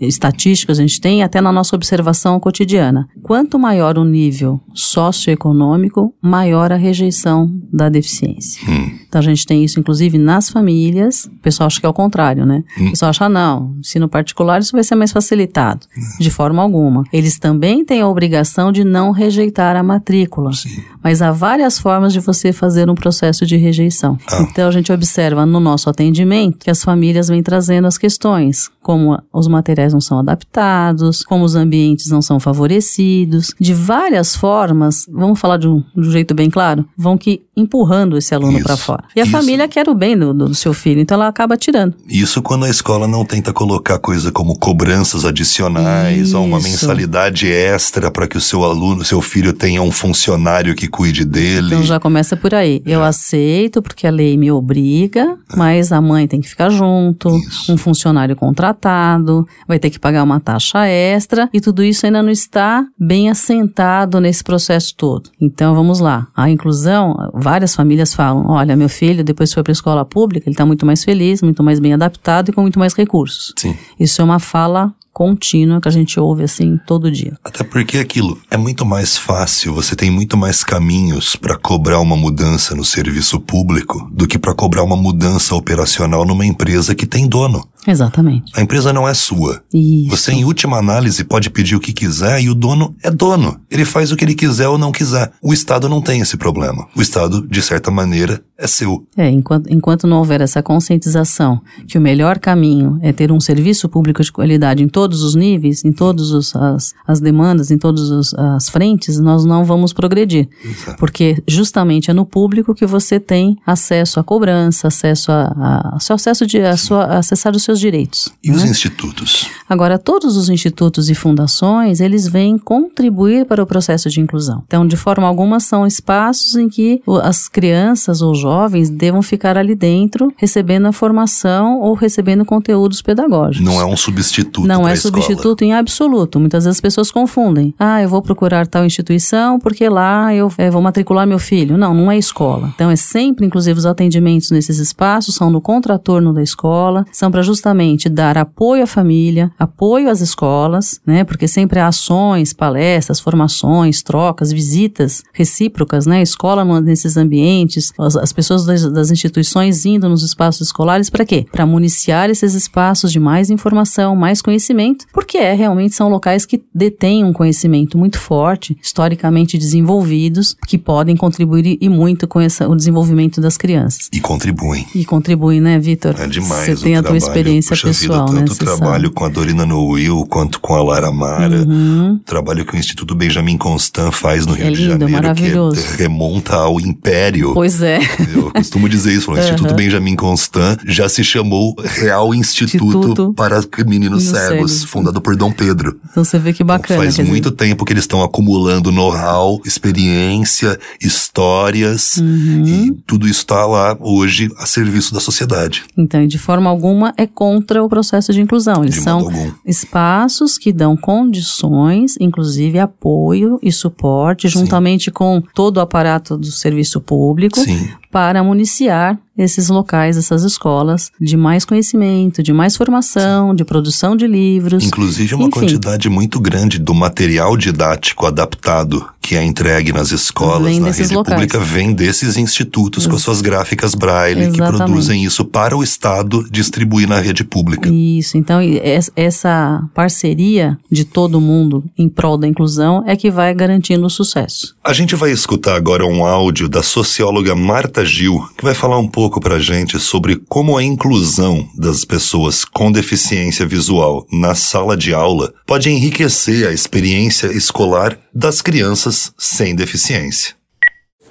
estatísticos 0.00 0.78
a 0.78 0.82
gente 0.82 1.00
tem, 1.00 1.22
até 1.22 1.40
na 1.40 1.52
nossa 1.52 1.76
observação 1.76 2.38
cotidiana, 2.40 3.08
quanto 3.22 3.58
maior 3.58 3.98
o 3.98 4.04
nível 4.04 4.60
socioeconômico, 4.72 6.14
maior 6.20 6.72
a 6.72 6.76
rejeição 6.76 7.50
da 7.72 7.88
deficiência. 7.88 8.60
Hum. 8.68 8.90
Então 9.08 9.20
a 9.20 9.24
gente 9.24 9.46
tem 9.46 9.64
isso 9.64 9.78
inclusive 9.78 10.18
nas 10.18 10.50
famílias. 10.50 11.26
O 11.26 11.40
pessoal 11.40 11.66
acha 11.66 11.80
que 11.80 11.86
é 11.86 11.88
o 11.88 11.94
contrário, 11.94 12.44
né? 12.44 12.64
Hum. 12.78 12.88
O 12.88 12.90
pessoal 12.90 13.10
acha 13.10 13.28
não, 13.28 13.76
ensino 13.78 14.08
particular 14.08 14.60
isso 14.60 14.72
vai 14.72 14.84
ser 14.84 14.94
mais 14.94 15.12
facilitado. 15.12 15.86
Hum. 15.96 16.00
De 16.20 16.30
forma 16.30 16.62
alguma. 16.62 17.04
Eles 17.12 17.38
também 17.38 17.84
têm 17.84 18.00
a 18.00 18.08
obrigação 18.08 18.72
de 18.72 18.84
não 18.84 19.10
rejeitar 19.10 19.76
a 19.76 19.82
matrícula. 19.82 20.52
Sim. 20.52 20.82
Mas 21.02 21.22
há 21.22 21.30
várias 21.30 21.78
formas 21.78 22.12
de 22.12 22.20
você 22.20 22.52
fazer 22.52 22.88
um 22.88 22.94
processo 22.94 23.46
de 23.46 23.53
rejeição. 23.56 24.18
Ah. 24.30 24.42
Então 24.42 24.68
a 24.68 24.70
gente 24.70 24.92
observa 24.92 25.44
no 25.46 25.60
nosso 25.60 25.88
atendimento 25.88 26.64
que 26.64 26.70
as 26.70 26.82
famílias 26.82 27.28
vêm 27.28 27.42
trazendo 27.42 27.86
as 27.86 27.98
questões, 27.98 28.70
como 28.82 29.18
os 29.32 29.48
materiais 29.48 29.92
não 29.92 30.00
são 30.00 30.18
adaptados, 30.18 31.24
como 31.24 31.44
os 31.44 31.54
ambientes 31.54 32.10
não 32.10 32.20
são 32.20 32.38
favorecidos, 32.38 33.54
de 33.58 33.72
várias 33.72 34.36
formas, 34.36 35.06
vamos 35.10 35.40
falar 35.40 35.56
de 35.56 35.68
um, 35.68 35.82
de 35.94 36.08
um 36.08 36.12
jeito 36.12 36.34
bem 36.34 36.50
claro, 36.50 36.84
vão 36.96 37.16
que 37.16 37.42
empurrando 37.56 38.16
esse 38.16 38.34
aluno 38.34 38.62
para 38.62 38.76
fora. 38.76 39.04
E 39.14 39.20
a 39.20 39.24
isso. 39.24 39.32
família 39.32 39.68
quer 39.68 39.88
o 39.88 39.94
bem 39.94 40.16
do, 40.16 40.32
do, 40.34 40.54
seu 40.54 40.72
filho, 40.72 41.00
então 41.00 41.16
ela 41.16 41.28
acaba 41.28 41.56
tirando. 41.56 41.94
Isso 42.08 42.42
quando 42.42 42.64
a 42.64 42.70
escola 42.70 43.06
não 43.06 43.24
tenta 43.24 43.52
colocar 43.52 43.98
coisa 43.98 44.32
como 44.32 44.58
cobranças 44.58 45.24
adicionais 45.24 46.28
isso. 46.28 46.38
ou 46.38 46.44
uma 46.44 46.60
mensalidade 46.60 47.46
extra 47.46 48.10
para 48.10 48.26
que 48.26 48.36
o 48.36 48.40
seu 48.40 48.64
aluno, 48.64 49.04
seu 49.04 49.20
filho 49.20 49.52
tenha 49.52 49.82
um 49.82 49.90
funcionário 49.90 50.74
que 50.74 50.88
cuide 50.88 51.24
dele. 51.24 51.68
Então 51.68 51.82
já 51.82 52.00
começa 52.00 52.36
por 52.36 52.54
aí. 52.54 52.82
Eu 52.84 53.02
é. 53.04 53.08
aceito 53.08 53.80
porque 53.82 54.06
a 54.06 54.10
lei 54.10 54.36
me 54.36 54.50
obriga, 54.50 55.36
é. 55.52 55.56
mas 55.56 55.92
a 55.92 56.00
mãe 56.00 56.26
tem 56.26 56.40
que 56.40 56.48
ficar 56.48 56.70
junto, 56.70 57.28
isso. 57.36 57.72
um 57.72 57.76
funcionário 57.76 58.34
contratado, 58.36 59.46
vai 59.66 59.78
ter 59.78 59.90
que 59.90 59.98
pagar 59.98 60.22
uma 60.22 60.40
taxa 60.40 60.86
extra 60.86 61.48
e 61.52 61.60
tudo 61.60 61.82
isso 61.82 62.06
ainda 62.06 62.22
não 62.22 62.30
está 62.30 62.84
bem 62.98 63.30
assentado 63.30 64.20
nesse 64.20 64.42
processo 64.42 64.94
todo. 64.96 65.30
Então 65.40 65.74
vamos 65.74 66.00
lá. 66.00 66.26
A 66.34 66.50
inclusão, 66.50 67.30
várias 67.44 67.76
famílias 67.76 68.14
falam: 68.14 68.46
olha, 68.48 68.74
meu 68.74 68.88
filho 68.88 69.22
depois 69.22 69.52
foi 69.52 69.62
para 69.62 69.70
a 69.70 69.74
escola 69.74 70.04
pública, 70.04 70.48
ele 70.48 70.54
está 70.54 70.64
muito 70.64 70.84
mais 70.86 71.04
feliz, 71.04 71.42
muito 71.42 71.62
mais 71.62 71.78
bem 71.78 71.92
adaptado 71.92 72.48
e 72.48 72.52
com 72.52 72.62
muito 72.62 72.78
mais 72.78 72.94
recursos. 72.94 73.52
Sim. 73.56 73.76
Isso 74.00 74.20
é 74.20 74.24
uma 74.24 74.38
fala 74.40 74.92
contínua 75.14 75.80
que 75.80 75.88
a 75.88 75.92
gente 75.92 76.18
ouve 76.18 76.42
assim 76.42 76.78
todo 76.86 77.10
dia. 77.10 77.38
Até 77.44 77.62
porque 77.62 77.98
aquilo 77.98 78.36
é 78.50 78.56
muito 78.56 78.84
mais 78.84 79.16
fácil, 79.16 79.72
você 79.72 79.94
tem 79.94 80.10
muito 80.10 80.36
mais 80.36 80.64
caminhos 80.64 81.36
para 81.36 81.56
cobrar 81.56 82.00
uma 82.00 82.16
mudança 82.16 82.74
no 82.74 82.84
serviço 82.84 83.38
público 83.40 84.10
do 84.12 84.26
que 84.26 84.38
para 84.38 84.52
cobrar 84.52 84.82
uma 84.82 84.96
mudança 84.96 85.54
operacional 85.54 86.26
numa 86.26 86.44
empresa 86.44 86.94
que 86.94 87.06
tem 87.06 87.28
dono. 87.28 87.66
Exatamente. 87.86 88.50
A 88.56 88.62
empresa 88.62 88.92
não 88.92 89.06
é 89.06 89.14
sua. 89.14 89.62
Isso. 89.72 90.10
Você, 90.10 90.32
em 90.32 90.44
última 90.44 90.78
análise, 90.78 91.22
pode 91.22 91.50
pedir 91.50 91.76
o 91.76 91.80
que 91.80 91.92
quiser 91.92 92.40
e 92.40 92.48
o 92.48 92.54
dono 92.54 92.96
é 93.02 93.10
dono. 93.10 93.60
Ele 93.70 93.84
faz 93.84 94.10
o 94.10 94.16
que 94.16 94.24
ele 94.24 94.34
quiser 94.34 94.68
ou 94.68 94.78
não 94.78 94.90
quiser. 94.90 95.30
O 95.42 95.52
Estado 95.52 95.88
não 95.88 96.00
tem 96.00 96.20
esse 96.20 96.36
problema. 96.36 96.88
O 96.96 97.02
Estado, 97.02 97.46
de 97.46 97.62
certa 97.62 97.90
maneira, 97.90 98.42
é 98.56 98.66
seu. 98.68 99.04
É, 99.16 99.28
enquanto, 99.28 99.72
enquanto 99.72 100.06
não 100.06 100.18
houver 100.18 100.40
essa 100.40 100.62
conscientização 100.62 101.60
que 101.88 101.98
o 101.98 102.00
melhor 102.00 102.38
caminho 102.38 102.98
é 103.02 103.12
ter 103.12 103.32
um 103.32 103.40
serviço 103.40 103.88
público 103.88 104.22
de 104.22 104.30
qualidade 104.30 104.82
em 104.82 104.88
todos 104.88 105.22
os 105.22 105.34
níveis, 105.34 105.84
em 105.84 105.92
todas 105.92 106.54
as, 106.54 106.94
as 107.06 107.20
demandas, 107.20 107.70
em 107.70 107.78
todas 107.78 108.32
as 108.34 108.68
frentes, 108.68 109.18
nós 109.18 109.44
não 109.44 109.64
vamos 109.64 109.92
progredir. 109.92 110.48
Exato. 110.64 110.98
Porque 110.98 111.42
justamente 111.48 112.10
é 112.10 112.14
no 112.14 112.24
público 112.24 112.74
que 112.74 112.86
você 112.86 113.18
tem 113.18 113.58
acesso 113.66 114.20
à 114.20 114.24
cobrança, 114.24 114.86
acesso 114.86 115.32
a, 115.32 115.94
a 115.94 116.00
seu 116.00 116.14
acesso 116.14 116.46
de 116.46 116.60
a 116.60 116.76
sua, 116.76 117.04
a 117.04 117.18
acessar 117.18 117.56
os 117.56 117.62
seus 117.62 117.80
direitos. 117.80 118.32
E 118.42 118.50
né? 118.50 118.56
os 118.56 118.64
institutos? 118.64 119.48
Agora, 119.68 119.98
todos 119.98 120.36
os 120.36 120.48
institutos 120.48 121.10
e 121.10 121.14
fundações, 121.14 122.00
eles 122.00 122.28
vêm 122.28 122.56
contribuir 122.56 123.46
para 123.46 123.62
o 123.62 123.66
processo 123.66 124.08
de 124.08 124.20
inclusão. 124.20 124.62
Então, 124.66 124.86
de 124.86 124.96
forma 124.96 125.26
alguma, 125.26 125.58
são 125.58 125.84
espaços 125.86 126.54
em 126.54 126.68
que 126.68 127.02
as 127.22 127.48
crianças 127.48 128.22
ou 128.22 128.34
jovens 128.44 128.90
devam 128.90 129.22
ficar 129.22 129.56
ali 129.56 129.74
dentro, 129.74 130.30
recebendo 130.36 130.86
a 130.86 130.92
formação 130.92 131.80
ou 131.80 131.94
recebendo 131.94 132.44
conteúdos 132.44 133.00
pedagógicos. 133.00 133.66
Não 133.66 133.80
é 133.80 133.86
um 133.86 133.96
substituto. 133.96 134.66
Não 134.66 134.86
é 134.86 134.94
substituto 134.94 135.62
em 135.62 135.72
absoluto. 135.72 136.38
Muitas 136.38 136.64
vezes 136.64 136.76
as 136.76 136.80
pessoas 136.80 137.10
confundem. 137.10 137.74
Ah, 137.78 138.02
eu 138.02 138.08
vou 138.08 138.20
procurar 138.20 138.66
tal 138.66 138.84
instituição 138.84 139.58
porque 139.58 139.88
lá 139.88 140.34
eu 140.34 140.52
é, 140.58 140.70
vou 140.70 140.82
matricular 140.82 141.26
meu 141.26 141.38
filho. 141.38 141.78
Não, 141.78 141.94
não 141.94 142.10
é 142.10 142.18
escola. 142.18 142.70
Então, 142.74 142.90
é 142.90 142.96
sempre, 142.96 143.46
inclusive, 143.46 143.78
os 143.78 143.86
atendimentos 143.86 144.50
nesses 144.50 144.78
espaços 144.78 145.34
são 145.34 145.50
no 145.50 145.60
contratorno 145.60 146.34
da 146.34 146.42
escola, 146.42 147.06
são 147.10 147.30
para 147.30 147.40
justamente 147.40 148.08
dar 148.10 148.36
apoio 148.36 148.82
à 148.82 148.86
família, 148.86 149.50
apoio 149.58 150.10
às 150.10 150.20
escolas, 150.20 151.00
né? 151.06 151.24
Porque 151.24 151.48
sempre 151.48 151.80
há 151.80 151.88
ações, 151.88 152.52
palestras, 152.52 153.20
formações, 153.20 154.02
trocas, 154.02 154.52
visitas 154.52 155.22
recíprocas, 155.32 156.04
né? 156.04 156.20
Escola 156.20 156.64
nesses 156.82 157.16
ambientes, 157.16 157.92
as, 157.98 158.16
as 158.16 158.32
pessoas 158.34 158.64
das, 158.64 158.90
das, 158.92 159.10
instituições 159.10 159.86
indo 159.86 160.08
nos 160.08 160.22
espaços 160.22 160.68
escolares 160.68 161.08
para 161.08 161.24
quê? 161.24 161.46
Para 161.50 161.64
municiar 161.64 162.28
esses 162.28 162.54
espaços 162.54 163.12
de 163.12 163.20
mais 163.20 163.50
informação, 163.50 164.16
mais 164.16 164.42
conhecimento, 164.42 165.06
porque 165.12 165.38
é 165.38 165.54
realmente 165.54 165.94
são 165.94 166.08
locais 166.08 166.44
que 166.44 166.62
detêm 166.74 167.24
um 167.24 167.32
conhecimento 167.32 167.96
muito 167.96 168.18
forte, 168.18 168.76
historicamente 168.82 169.56
desenvolvidos, 169.56 170.56
que 170.66 170.76
podem 170.76 171.16
contribuir 171.16 171.78
e 171.80 171.88
muito 171.88 172.26
com 172.26 172.40
essa, 172.40 172.68
o 172.68 172.74
desenvolvimento 172.74 173.40
das 173.40 173.56
crianças. 173.56 174.08
E 174.12 174.20
contribuem. 174.20 174.86
E 174.94 175.04
contribuem, 175.04 175.60
né, 175.60 175.78
Vitor? 175.78 176.14
É 176.18 176.26
demais. 176.26 176.66
Você 176.66 176.76
tem 176.76 176.96
a 176.96 177.02
tua 177.02 177.16
experiência 177.16 177.76
pessoal, 177.76 178.26
vida, 178.26 178.40
né? 178.40 178.46
Tanto 178.46 178.58
trabalho 178.58 179.10
com 179.12 179.24
a 179.24 179.28
Dorina 179.28 179.64
Noil 179.64 180.26
quanto 180.26 180.60
com 180.60 180.74
a 180.74 180.82
Lara 180.82 181.12
Mara. 181.12 181.62
Uhum. 181.62 182.18
Trabalho 182.24 182.64
que 182.64 182.74
o 182.74 182.78
Instituto 182.78 183.14
Benjamin 183.14 183.56
Constant 183.56 184.12
faz 184.12 184.46
no 184.46 184.52
Rio 184.52 184.66
é 184.66 184.70
lindo, 184.70 184.78
de 184.78 184.88
Janeiro, 184.88 185.12
maravilhoso. 185.12 185.82
que 185.82 186.02
remonta 186.02 186.56
ao 186.56 186.80
Império. 186.80 187.52
Pois 187.54 187.80
é. 187.82 187.98
Eu 188.32 188.50
costumo 188.52 188.88
dizer 188.88 189.12
isso, 189.12 189.30
o 189.30 189.38
Instituto 189.38 189.70
uhum. 189.70 189.76
Benjamin 189.76 190.16
Constant 190.16 190.80
já 190.86 191.08
se 191.08 191.24
chamou 191.24 191.74
Real 191.82 192.34
Instituto, 192.34 192.76
Instituto 192.76 193.34
para 193.34 193.60
Meninos 193.86 194.24
Cegos, 194.24 194.72
cegos, 194.72 194.84
fundado 194.84 195.20
por 195.20 195.36
Dom 195.36 195.52
Pedro. 195.52 195.98
Então 196.10 196.24
você 196.24 196.38
vê 196.38 196.52
que 196.52 196.64
bacana. 196.64 197.04
Então, 197.04 197.14
faz 197.14 197.28
muito 197.28 197.50
dizer... 197.50 197.56
tempo 197.56 197.84
que 197.84 197.92
eles 197.92 198.04
estão 198.04 198.22
acumulando 198.22 198.92
know-how, 198.92 199.60
experiência, 199.64 200.78
histórias, 201.00 202.16
uhum. 202.18 202.64
e 202.66 202.92
tudo 203.06 203.26
isso 203.26 203.40
está 203.40 203.66
lá 203.66 203.96
hoje 204.00 204.50
a 204.58 204.66
serviço 204.66 205.12
da 205.12 205.20
sociedade. 205.20 205.84
Então, 205.96 206.26
de 206.26 206.38
forma 206.38 206.70
alguma, 206.70 207.12
é 207.16 207.26
contra 207.26 207.82
o 207.82 207.88
processo 207.88 208.32
de 208.32 208.40
inclusão. 208.40 208.82
Eles 208.82 208.96
De 208.96 209.00
são 209.02 209.20
algum. 209.20 209.52
espaços 209.64 210.58
que 210.58 210.72
dão 210.72 210.96
condições, 210.96 212.16
inclusive 212.20 212.78
apoio 212.78 213.58
e 213.62 213.70
suporte, 213.72 214.48
Sim. 214.50 214.60
juntamente 214.60 215.10
com 215.10 215.42
todo 215.54 215.78
o 215.78 215.80
aparato 215.80 216.36
do 216.36 216.46
serviço 216.46 217.00
público, 217.00 217.60
Sim. 217.60 217.88
Para 218.14 218.44
municiar 218.44 219.18
esses 219.36 219.68
locais, 219.68 220.16
essas 220.16 220.42
escolas, 220.44 221.10
de 221.20 221.36
mais 221.36 221.64
conhecimento, 221.64 222.42
de 222.42 222.52
mais 222.52 222.76
formação, 222.76 223.54
de 223.54 223.64
produção 223.64 224.16
de 224.16 224.26
livros. 224.26 224.84
Inclusive 224.84 225.34
uma 225.34 225.44
Enfim. 225.48 225.50
quantidade 225.50 226.08
muito 226.08 226.38
grande 226.40 226.78
do 226.78 226.94
material 226.94 227.56
didático 227.56 228.26
adaptado 228.26 229.04
que 229.20 229.34
é 229.36 229.42
entregue 229.42 229.90
nas 229.90 230.12
escolas, 230.12 230.64
Vem 230.70 230.80
na 230.80 230.90
rede 230.90 231.14
locais. 231.14 231.34
pública, 231.34 231.58
vem 231.58 231.94
desses 231.94 232.36
institutos 232.36 233.06
com 233.06 233.16
as 233.16 233.22
suas 233.22 233.40
gráficas 233.40 233.94
braille 233.94 234.42
que 234.50 234.56
Exatamente. 234.56 234.76
produzem 234.84 235.24
isso 235.24 235.46
para 235.46 235.74
o 235.74 235.82
Estado 235.82 236.44
distribuir 236.50 237.08
na 237.08 237.18
rede 237.20 237.42
pública. 237.42 237.88
Isso, 237.88 238.36
então 238.36 238.60
es- 238.60 239.10
essa 239.16 239.82
parceria 239.94 240.78
de 240.92 241.06
todo 241.06 241.40
mundo 241.40 241.82
em 241.96 242.06
prol 242.06 242.36
da 242.36 242.46
inclusão 242.46 243.02
é 243.06 243.16
que 243.16 243.30
vai 243.30 243.54
garantindo 243.54 244.04
o 244.04 244.10
sucesso. 244.10 244.76
A 244.84 244.92
gente 244.92 245.16
vai 245.16 245.32
escutar 245.32 245.74
agora 245.74 246.04
um 246.04 246.26
áudio 246.26 246.68
da 246.68 246.82
socióloga 246.82 247.54
Marta 247.54 248.04
Gil, 248.04 248.46
que 248.58 248.62
vai 248.64 248.74
falar 248.74 248.98
um 248.98 249.08
pouco 249.08 249.23
pra 249.40 249.58
gente 249.58 249.98
sobre 249.98 250.36
como 250.48 250.76
a 250.76 250.82
inclusão 250.82 251.68
das 251.76 252.04
pessoas 252.04 252.64
com 252.64 252.92
deficiência 252.92 253.66
visual 253.66 254.26
na 254.30 254.54
sala 254.54 254.96
de 254.96 255.14
aula 255.14 255.52
pode 255.66 255.90
enriquecer 255.90 256.68
a 256.68 256.72
experiência 256.72 257.46
escolar 257.48 258.18
das 258.34 258.60
crianças 258.60 259.32
sem 259.38 259.74
deficiência. 259.74 260.54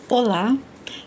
Olá, 0.09 0.55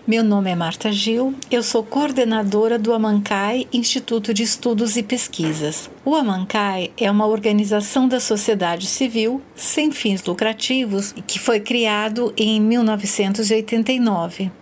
meu 0.07 0.23
nome 0.23 0.51
é 0.51 0.55
Marta 0.55 0.93
Gil, 0.93 1.35
eu 1.51 1.65
sou 1.65 1.83
coordenadora 1.83 2.79
do 2.79 2.93
Amancai 2.93 3.67
Instituto 3.73 4.33
de 4.33 4.45
Estudos 4.45 4.97
e 4.97 5.03
Pesquisas. 5.03 5.91
O 6.05 6.15
Amancai 6.15 6.93
é 6.97 7.11
uma 7.11 7.27
organização 7.27 8.07
da 8.07 8.21
sociedade 8.21 8.87
civil 8.87 9.43
sem 9.57 9.91
fins 9.91 10.23
lucrativos 10.25 11.13
que 11.27 11.41
foi 11.41 11.59
criado 11.59 12.33
em 12.37 12.61
1989. 12.61 14.53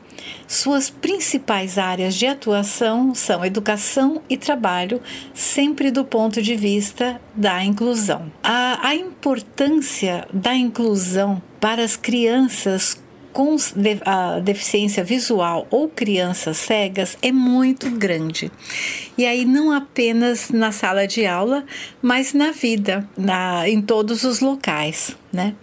Suas 0.46 0.90
principais 0.90 1.78
áreas 1.78 2.14
de 2.14 2.26
atuação 2.26 3.14
são 3.14 3.44
educação 3.44 4.22
e 4.28 4.36
trabalho, 4.36 5.00
sempre 5.32 5.90
do 5.90 6.04
ponto 6.04 6.40
de 6.40 6.54
vista 6.54 7.20
da 7.34 7.64
inclusão. 7.64 8.30
A, 8.42 8.88
a 8.88 8.94
importância 8.94 10.26
da 10.32 10.54
inclusão 10.54 11.42
para 11.60 11.82
as 11.82 11.96
crianças 11.96 13.02
com 13.34 13.56
a 14.06 14.38
deficiência 14.38 15.02
visual 15.02 15.66
ou 15.68 15.88
crianças 15.88 16.56
cegas 16.56 17.18
é 17.20 17.32
muito 17.32 17.90
grande. 17.90 18.50
E 19.18 19.26
aí 19.26 19.44
não 19.44 19.72
apenas 19.72 20.50
na 20.50 20.70
sala 20.70 21.04
de 21.04 21.26
aula, 21.26 21.64
mas 22.00 22.32
na 22.32 22.52
vida, 22.52 23.06
na, 23.18 23.68
em 23.68 23.82
todos 23.82 24.22
os 24.22 24.38
locais, 24.38 25.16
né? 25.32 25.54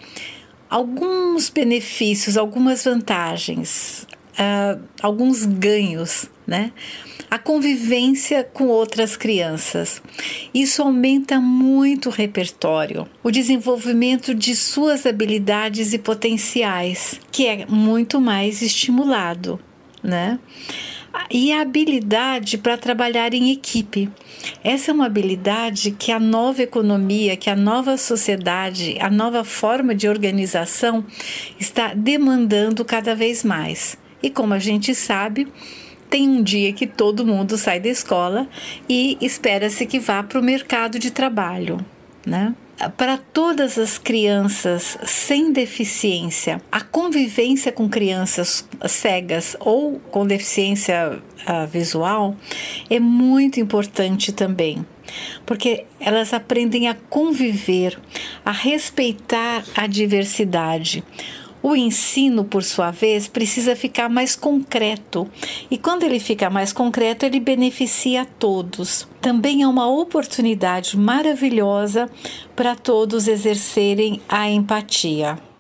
Alguns 0.69 1.49
benefícios, 1.49 2.35
algumas 2.35 2.83
vantagens, 2.83 4.05
ah, 4.43 4.75
alguns 5.03 5.45
ganhos, 5.45 6.25
né? 6.47 6.71
A 7.29 7.37
convivência 7.37 8.43
com 8.43 8.65
outras 8.65 9.15
crianças. 9.15 10.01
Isso 10.51 10.81
aumenta 10.81 11.39
muito 11.39 12.09
o 12.09 12.11
repertório, 12.11 13.07
o 13.21 13.29
desenvolvimento 13.29 14.33
de 14.33 14.55
suas 14.55 15.05
habilidades 15.05 15.93
e 15.93 15.99
potenciais, 15.99 17.19
que 17.31 17.45
é 17.45 17.67
muito 17.67 18.19
mais 18.19 18.63
estimulado, 18.63 19.59
né? 20.01 20.39
E 21.29 21.51
a 21.51 21.61
habilidade 21.61 22.57
para 22.57 22.77
trabalhar 22.77 23.35
em 23.35 23.51
equipe. 23.51 24.09
Essa 24.63 24.89
é 24.89 24.93
uma 24.93 25.05
habilidade 25.05 25.91
que 25.91 26.11
a 26.11 26.19
nova 26.19 26.63
economia, 26.63 27.37
que 27.37 27.49
a 27.49 27.55
nova 27.55 27.95
sociedade, 27.95 28.97
a 28.99 29.09
nova 29.09 29.43
forma 29.43 29.93
de 29.93 30.09
organização 30.09 31.05
está 31.59 31.93
demandando 31.93 32.83
cada 32.83 33.13
vez 33.13 33.43
mais. 33.43 34.01
E 34.21 34.29
como 34.29 34.53
a 34.53 34.59
gente 34.59 34.93
sabe, 34.93 35.47
tem 36.11 36.27
um 36.27 36.43
dia 36.43 36.73
que 36.73 36.85
todo 36.85 37.25
mundo 37.25 37.57
sai 37.57 37.79
da 37.79 37.87
escola 37.87 38.47
e 38.87 39.17
espera-se 39.21 39.85
que 39.85 39.97
vá 39.97 40.21
para 40.21 40.39
o 40.39 40.43
mercado 40.43 40.99
de 40.99 41.09
trabalho, 41.09 41.83
né? 42.25 42.53
Para 42.97 43.17
todas 43.17 43.77
as 43.77 43.99
crianças 43.99 44.97
sem 45.05 45.53
deficiência, 45.53 46.59
a 46.71 46.81
convivência 46.81 47.71
com 47.71 47.87
crianças 47.87 48.67
cegas 48.89 49.55
ou 49.59 49.99
com 50.11 50.25
deficiência 50.25 51.21
ah, 51.45 51.65
visual 51.65 52.35
é 52.89 52.99
muito 52.99 53.59
importante 53.59 54.33
também, 54.33 54.83
porque 55.45 55.85
elas 55.99 56.33
aprendem 56.33 56.87
a 56.89 56.95
conviver, 56.95 57.97
a 58.43 58.51
respeitar 58.51 59.63
a 59.75 59.85
diversidade. 59.85 61.03
O 61.63 61.75
ensino, 61.75 62.43
por 62.43 62.63
sua 62.63 62.89
vez, 62.89 63.27
precisa 63.27 63.75
ficar 63.75 64.09
mais 64.09 64.35
concreto. 64.35 65.29
E 65.69 65.77
quando 65.77 66.03
ele 66.03 66.19
fica 66.19 66.49
mais 66.49 66.73
concreto, 66.73 67.25
ele 67.25 67.39
beneficia 67.39 68.23
a 68.23 68.25
todos. 68.25 69.07
Também 69.21 69.61
é 69.61 69.67
uma 69.67 69.87
oportunidade 69.87 70.97
maravilhosa 70.97 72.09
para 72.55 72.75
todos 72.75 73.27
exercerem 73.27 74.19
a 74.27 74.49
empatia. 74.49 75.50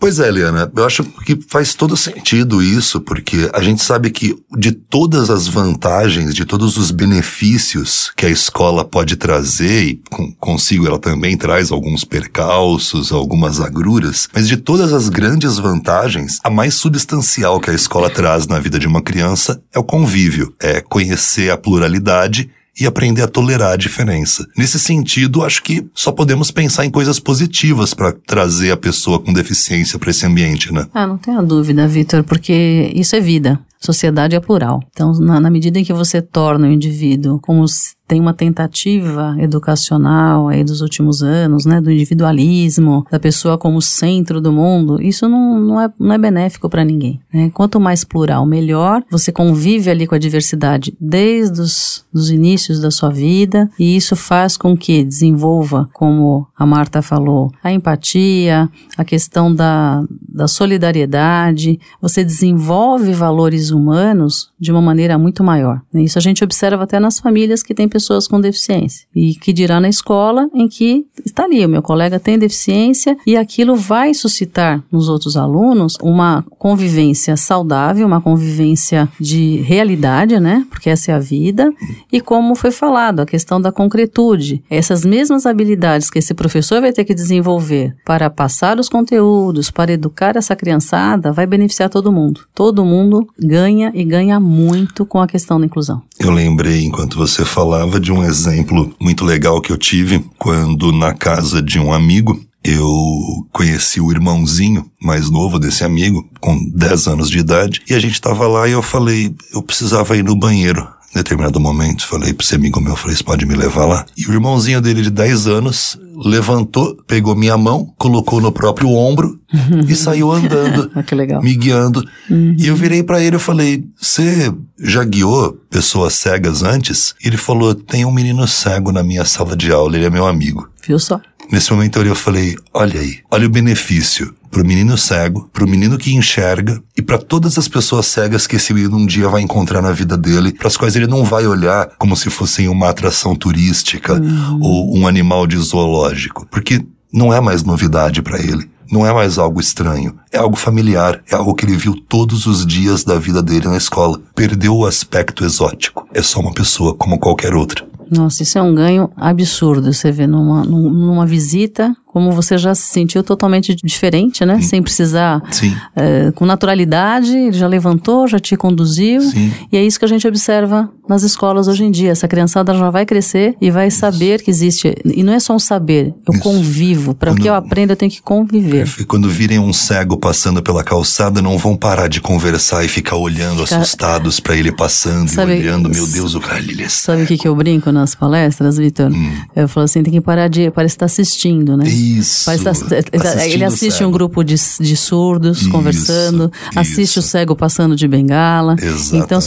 Pois 0.00 0.20
é, 0.20 0.28
Eliana, 0.28 0.70
eu 0.76 0.86
acho 0.86 1.02
que 1.02 1.36
faz 1.48 1.74
todo 1.74 1.96
sentido 1.96 2.62
isso, 2.62 3.00
porque 3.00 3.50
a 3.52 3.60
gente 3.60 3.82
sabe 3.82 4.10
que 4.10 4.36
de 4.56 4.70
todas 4.70 5.28
as 5.28 5.48
vantagens, 5.48 6.32
de 6.32 6.44
todos 6.44 6.76
os 6.76 6.92
benefícios 6.92 8.12
que 8.16 8.24
a 8.24 8.30
escola 8.30 8.84
pode 8.84 9.16
trazer, 9.16 9.82
e 9.82 10.02
consigo 10.38 10.86
ela 10.86 11.00
também 11.00 11.36
traz 11.36 11.72
alguns 11.72 12.04
percalços, 12.04 13.10
algumas 13.10 13.60
agruras, 13.60 14.28
mas 14.32 14.46
de 14.46 14.56
todas 14.56 14.92
as 14.92 15.08
grandes 15.08 15.58
vantagens, 15.58 16.38
a 16.44 16.50
mais 16.50 16.74
substancial 16.74 17.58
que 17.58 17.70
a 17.70 17.74
escola 17.74 18.08
traz 18.08 18.46
na 18.46 18.60
vida 18.60 18.78
de 18.78 18.86
uma 18.86 19.02
criança 19.02 19.60
é 19.74 19.80
o 19.80 19.84
convívio, 19.84 20.54
é 20.60 20.80
conhecer 20.80 21.50
a 21.50 21.56
pluralidade 21.56 22.48
e 22.80 22.86
aprender 22.86 23.22
a 23.22 23.28
tolerar 23.28 23.72
a 23.72 23.76
diferença. 23.76 24.46
Nesse 24.56 24.78
sentido, 24.78 25.44
acho 25.44 25.62
que 25.62 25.84
só 25.94 26.12
podemos 26.12 26.50
pensar 26.50 26.84
em 26.84 26.90
coisas 26.90 27.18
positivas 27.18 27.92
para 27.94 28.12
trazer 28.12 28.70
a 28.70 28.76
pessoa 28.76 29.18
com 29.18 29.32
deficiência 29.32 29.98
para 29.98 30.10
esse 30.10 30.24
ambiente, 30.24 30.72
né? 30.72 30.86
Ah, 30.94 31.06
não 31.06 31.18
tenha 31.18 31.42
dúvida, 31.42 31.86
Vitor, 31.88 32.22
porque 32.24 32.92
isso 32.94 33.16
é 33.16 33.20
vida. 33.20 33.60
Sociedade 33.78 34.34
é 34.34 34.40
plural. 34.40 34.80
Então, 34.90 35.12
na, 35.12 35.40
na 35.40 35.50
medida 35.50 35.78
em 35.78 35.84
que 35.84 35.92
você 35.92 36.20
torna 36.20 36.66
o 36.66 36.70
indivíduo 36.70 37.38
como 37.40 37.64
tem 38.08 38.18
uma 38.18 38.32
tentativa 38.32 39.36
educacional 39.38 40.48
aí 40.48 40.64
dos 40.64 40.80
últimos 40.80 41.22
anos, 41.22 41.66
né, 41.66 41.78
do 41.78 41.90
individualismo, 41.90 43.04
da 43.10 43.20
pessoa 43.20 43.58
como 43.58 43.82
centro 43.82 44.40
do 44.40 44.50
mundo, 44.50 45.00
isso 45.00 45.28
não, 45.28 45.60
não, 45.60 45.80
é, 45.80 45.92
não 46.00 46.14
é 46.14 46.18
benéfico 46.18 46.70
para 46.70 46.84
ninguém. 46.84 47.20
Né? 47.32 47.50
Quanto 47.52 47.78
mais 47.78 48.04
plural, 48.04 48.46
melhor. 48.46 49.04
Você 49.10 49.30
convive 49.30 49.90
ali 49.90 50.06
com 50.06 50.14
a 50.14 50.18
diversidade 50.18 50.96
desde 50.98 51.60
os 51.60 52.08
dos 52.12 52.30
inícios 52.30 52.80
da 52.80 52.90
sua 52.90 53.10
vida 53.10 53.70
e 53.78 53.96
isso 53.96 54.16
faz 54.16 54.56
com 54.56 54.76
que 54.76 55.04
desenvolva, 55.04 55.88
como 55.92 56.46
a 56.56 56.66
Marta 56.66 57.02
falou, 57.02 57.52
a 57.62 57.72
empatia, 57.72 58.68
a 58.96 59.04
questão 59.04 59.54
da, 59.54 60.02
da 60.28 60.48
solidariedade. 60.48 61.78
Você 62.00 62.24
desenvolve 62.24 63.12
valores 63.12 63.67
humanos 63.70 64.50
de 64.58 64.70
uma 64.72 64.80
maneira 64.80 65.18
muito 65.18 65.42
maior. 65.42 65.80
né? 65.92 66.02
Isso 66.02 66.18
a 66.18 66.22
gente 66.22 66.42
observa 66.44 66.84
até 66.84 66.98
nas 66.98 67.18
famílias 67.18 67.62
que 67.62 67.74
têm 67.74 67.88
pessoas 67.88 68.26
com 68.26 68.40
deficiência. 68.40 69.06
E 69.14 69.34
que 69.34 69.52
dirá 69.52 69.80
na 69.80 69.88
escola 69.88 70.48
em 70.54 70.68
que 70.68 71.06
está 71.24 71.44
ali, 71.44 71.64
o 71.64 71.68
meu 71.68 71.82
colega 71.82 72.18
tem 72.18 72.38
deficiência 72.38 73.16
e 73.26 73.36
aquilo 73.36 73.76
vai 73.76 74.14
suscitar 74.14 74.82
nos 74.90 75.08
outros 75.08 75.36
alunos 75.36 75.94
uma 76.02 76.44
convivência 76.58 77.36
saudável, 77.36 78.06
uma 78.06 78.20
convivência 78.20 79.08
de 79.20 79.56
realidade, 79.58 80.38
né? 80.40 80.66
Porque 80.70 80.90
essa 80.90 81.12
é 81.12 81.14
a 81.14 81.18
vida. 81.18 81.72
E 82.12 82.20
como 82.20 82.54
foi 82.54 82.70
falado, 82.70 83.20
a 83.20 83.26
questão 83.26 83.60
da 83.60 83.72
concretude. 83.72 84.62
Essas 84.70 85.04
mesmas 85.04 85.46
habilidades 85.46 86.10
que 86.10 86.18
esse 86.18 86.34
professor 86.34 86.80
vai 86.80 86.92
ter 86.92 87.04
que 87.04 87.14
desenvolver 87.14 87.94
para 88.04 88.30
passar 88.30 88.78
os 88.78 88.88
conteúdos, 88.88 89.70
para 89.70 89.92
educar 89.92 90.36
essa 90.36 90.56
criançada, 90.56 91.32
vai 91.32 91.46
beneficiar 91.46 91.88
todo 91.88 92.12
mundo. 92.12 92.42
Todo 92.54 92.84
mundo 92.84 93.26
ganha 93.38 93.57
e 93.94 94.04
ganha 94.04 94.38
muito 94.38 95.04
com 95.06 95.20
a 95.20 95.26
questão 95.26 95.58
da 95.58 95.66
inclusão. 95.66 96.02
Eu 96.18 96.30
lembrei, 96.30 96.84
enquanto 96.84 97.16
você 97.16 97.44
falava, 97.44 97.98
de 97.98 98.12
um 98.12 98.22
exemplo 98.22 98.94
muito 99.00 99.24
legal 99.24 99.60
que 99.60 99.72
eu 99.72 99.78
tive 99.78 100.24
quando, 100.38 100.92
na 100.92 101.14
casa 101.14 101.62
de 101.62 101.78
um 101.78 101.92
amigo, 101.92 102.40
eu 102.62 103.46
conheci 103.52 104.00
o 104.00 104.10
irmãozinho 104.10 104.84
mais 105.00 105.30
novo 105.30 105.58
desse 105.58 105.84
amigo, 105.84 106.28
com 106.40 106.58
10 106.74 107.06
anos 107.06 107.30
de 107.30 107.38
idade, 107.38 107.80
e 107.88 107.94
a 107.94 107.98
gente 107.98 108.20
tava 108.20 108.46
lá 108.46 108.68
e 108.68 108.72
eu 108.72 108.82
falei, 108.82 109.34
eu 109.52 109.62
precisava 109.62 110.16
ir 110.16 110.24
no 110.24 110.36
banheiro. 110.36 110.86
Em 111.14 111.18
determinado 111.18 111.58
momento, 111.58 112.06
falei 112.06 112.34
pra 112.34 112.44
esse 112.44 112.54
amigo 112.54 112.80
meu, 112.80 112.94
falei, 112.94 113.16
você 113.16 113.24
pode 113.24 113.46
me 113.46 113.54
levar 113.54 113.86
lá? 113.86 114.04
E 114.16 114.26
o 114.26 114.32
irmãozinho 114.32 114.80
dele 114.80 115.02
de 115.02 115.10
10 115.10 115.46
anos 115.46 115.98
levantou, 116.24 116.96
pegou 117.06 117.34
minha 117.34 117.56
mão, 117.56 117.92
colocou 117.96 118.40
no 118.40 118.52
próprio 118.52 118.90
ombro 118.90 119.40
e 119.86 119.94
saiu 119.96 120.30
andando. 120.30 120.90
Ah, 120.94 121.02
que 121.02 121.14
legal. 121.14 121.42
Me 121.42 121.54
guiando. 121.54 122.04
E 122.30 122.66
eu 122.66 122.76
virei 122.76 123.02
pra 123.02 123.22
ele 123.22 123.36
e 123.36 123.40
falei, 123.40 123.84
você 123.98 124.52
já 124.78 125.02
guiou 125.02 125.52
pessoas 125.70 126.14
cegas 126.14 126.62
antes? 126.62 127.14
Ele 127.24 127.36
falou, 127.36 127.74
tem 127.74 128.04
um 128.04 128.12
menino 128.12 128.46
cego 128.46 128.92
na 128.92 129.02
minha 129.02 129.24
sala 129.24 129.56
de 129.56 129.72
aula, 129.72 129.96
ele 129.96 130.06
é 130.06 130.10
meu 130.10 130.26
amigo. 130.26 130.68
Viu 130.86 130.98
só? 130.98 131.20
Nesse 131.50 131.72
momento 131.72 131.96
eu 131.96 132.02
olhei 132.02 132.12
e 132.12 132.16
falei, 132.16 132.56
olha 132.74 133.00
aí, 133.00 133.20
olha 133.30 133.46
o 133.46 133.50
benefício 133.50 134.34
pro 134.50 134.64
menino 134.64 134.96
cego, 134.96 135.48
pro 135.52 135.66
menino 135.68 135.96
que 135.98 136.14
enxerga 136.14 136.80
e 136.96 137.02
para 137.02 137.18
todas 137.18 137.58
as 137.58 137.68
pessoas 137.68 138.06
cegas 138.06 138.46
que 138.46 138.56
esse 138.56 138.72
menino 138.72 138.96
um 138.96 139.06
dia 139.06 139.28
vai 139.28 139.42
encontrar 139.42 139.80
na 139.82 139.92
vida 139.92 140.16
dele, 140.16 140.52
para 140.52 140.68
as 140.68 140.76
quais 140.76 140.96
ele 140.96 141.06
não 141.06 141.24
vai 141.24 141.46
olhar 141.46 141.88
como 141.98 142.16
se 142.16 142.30
fossem 142.30 142.68
uma 142.68 142.88
atração 142.88 143.34
turística 143.34 144.20
ou 144.60 144.96
um 144.96 145.06
animal 145.06 145.46
de 145.46 145.56
zoológico, 145.58 146.46
porque 146.50 146.84
não 147.12 147.32
é 147.32 147.40
mais 147.40 147.62
novidade 147.62 148.22
para 148.22 148.38
ele. 148.38 148.68
Não 148.90 149.06
é 149.06 149.12
mais 149.12 149.36
algo 149.36 149.60
estranho, 149.60 150.14
é 150.32 150.38
algo 150.38 150.56
familiar, 150.56 151.20
é 151.30 151.34
algo 151.34 151.54
que 151.54 151.66
ele 151.66 151.76
viu 151.76 151.94
todos 152.08 152.46
os 152.46 152.64
dias 152.66 153.04
da 153.04 153.18
vida 153.18 153.42
dele 153.42 153.68
na 153.68 153.76
escola. 153.76 154.18
Perdeu 154.34 154.74
o 154.74 154.86
aspecto 154.86 155.44
exótico. 155.44 156.08
É 156.14 156.22
só 156.22 156.40
uma 156.40 156.54
pessoa 156.54 156.94
como 156.94 157.18
qualquer 157.18 157.54
outra. 157.54 157.86
Nossa, 158.10 158.42
isso 158.42 158.56
é 158.56 158.62
um 158.62 158.74
ganho 158.74 159.10
absurdo. 159.14 159.92
Você 159.92 160.10
vê 160.10 160.26
numa, 160.26 160.64
num- 160.64 160.88
numa 160.88 161.26
visita, 161.26 161.94
como 162.08 162.32
você 162.32 162.56
já 162.58 162.74
se 162.74 162.82
sentiu 162.88 163.22
totalmente 163.22 163.76
diferente, 163.76 164.44
né? 164.44 164.60
Sem 164.62 164.82
precisar, 164.82 165.42
Sim. 165.50 165.76
é, 165.94 166.32
com 166.32 166.44
naturalidade, 166.46 167.36
ele 167.36 167.52
já 167.56 167.66
levantou, 167.68 168.26
já 168.26 168.38
te 168.38 168.56
conduziu. 168.56 169.20
Sim. 169.20 169.52
E 169.70 169.76
é 169.76 169.84
isso 169.84 169.98
que 169.98 170.04
a 170.04 170.08
gente 170.08 170.26
observa 170.26 170.90
nas 171.08 171.22
escolas 171.22 171.68
hoje 171.68 171.84
em 171.84 171.90
dia. 171.90 172.10
Essa 172.10 172.26
criançada 172.26 172.74
já 172.74 172.90
vai 172.90 173.04
crescer 173.06 173.54
e 173.60 173.70
vai 173.70 173.90
saber 173.90 174.42
que 174.42 174.50
existe. 174.50 174.94
E 175.04 175.22
não 175.22 175.32
é 175.32 175.38
só 175.40 175.54
um 175.54 175.58
saber, 175.58 176.14
eu 176.26 176.34
Isso. 176.34 176.42
convivo. 176.42 177.14
Para 177.14 177.34
que 177.34 177.46
eu 177.48 177.54
aprenda, 177.54 177.92
eu 177.92 177.96
tenho 177.96 178.10
que 178.10 178.20
conviver. 178.22 178.88
E 178.98 179.04
Quando 179.04 179.28
virem 179.28 179.58
um 179.58 179.72
cego 179.72 180.16
passando 180.16 180.62
pela 180.62 180.82
calçada, 180.82 181.40
não 181.42 181.56
vão 181.58 181.76
parar 181.76 182.08
de 182.08 182.20
conversar 182.20 182.84
e 182.84 182.88
ficar 182.88 183.16
olhando 183.16 183.64
Ficar- 183.64 183.80
assustados 183.80 184.40
pra 184.40 184.56
ele 184.56 184.72
passando 184.72 185.28
Sabe- 185.28 185.56
e 185.56 185.60
olhando. 185.60 185.88
Meu 185.88 186.06
Deus, 186.06 186.34
o 186.34 186.40
cara 186.40 186.58
ele 186.58 186.82
é 186.82 186.88
Sabe 186.88 187.22
o 187.22 187.26
que, 187.26 187.36
que 187.38 187.46
eu 187.48 187.54
brinco 187.54 187.92
nas 187.92 188.14
palestras, 188.14 188.76
Vitor? 188.78 189.10
Hum. 189.12 189.32
Eu 189.54 189.68
falo 189.68 189.84
assim, 189.84 190.02
tem 190.02 190.12
que 190.12 190.20
parar 190.20 190.48
de. 190.48 190.70
Parece 190.70 190.94
estar 190.94 191.06
assistindo, 191.06 191.76
né? 191.76 191.84
Isso. 192.18 192.44
Parece 192.46 192.64
tá- 192.64 192.96
ele 193.12 193.26
Assistindo 193.28 193.62
assiste 193.64 193.98
cego. 193.98 194.08
um 194.08 194.12
grupo 194.12 194.42
de, 194.44 194.54
de 194.80 194.96
surdos 194.96 195.60
Isso, 195.62 195.70
conversando, 195.70 196.50
assiste 196.76 197.02
isso. 197.16 197.20
o 197.20 197.22
cego 197.22 197.54
passando 197.56 197.94
de 197.96 198.06
bengala. 198.08 198.74
Então 198.74 198.88
só 198.88 198.92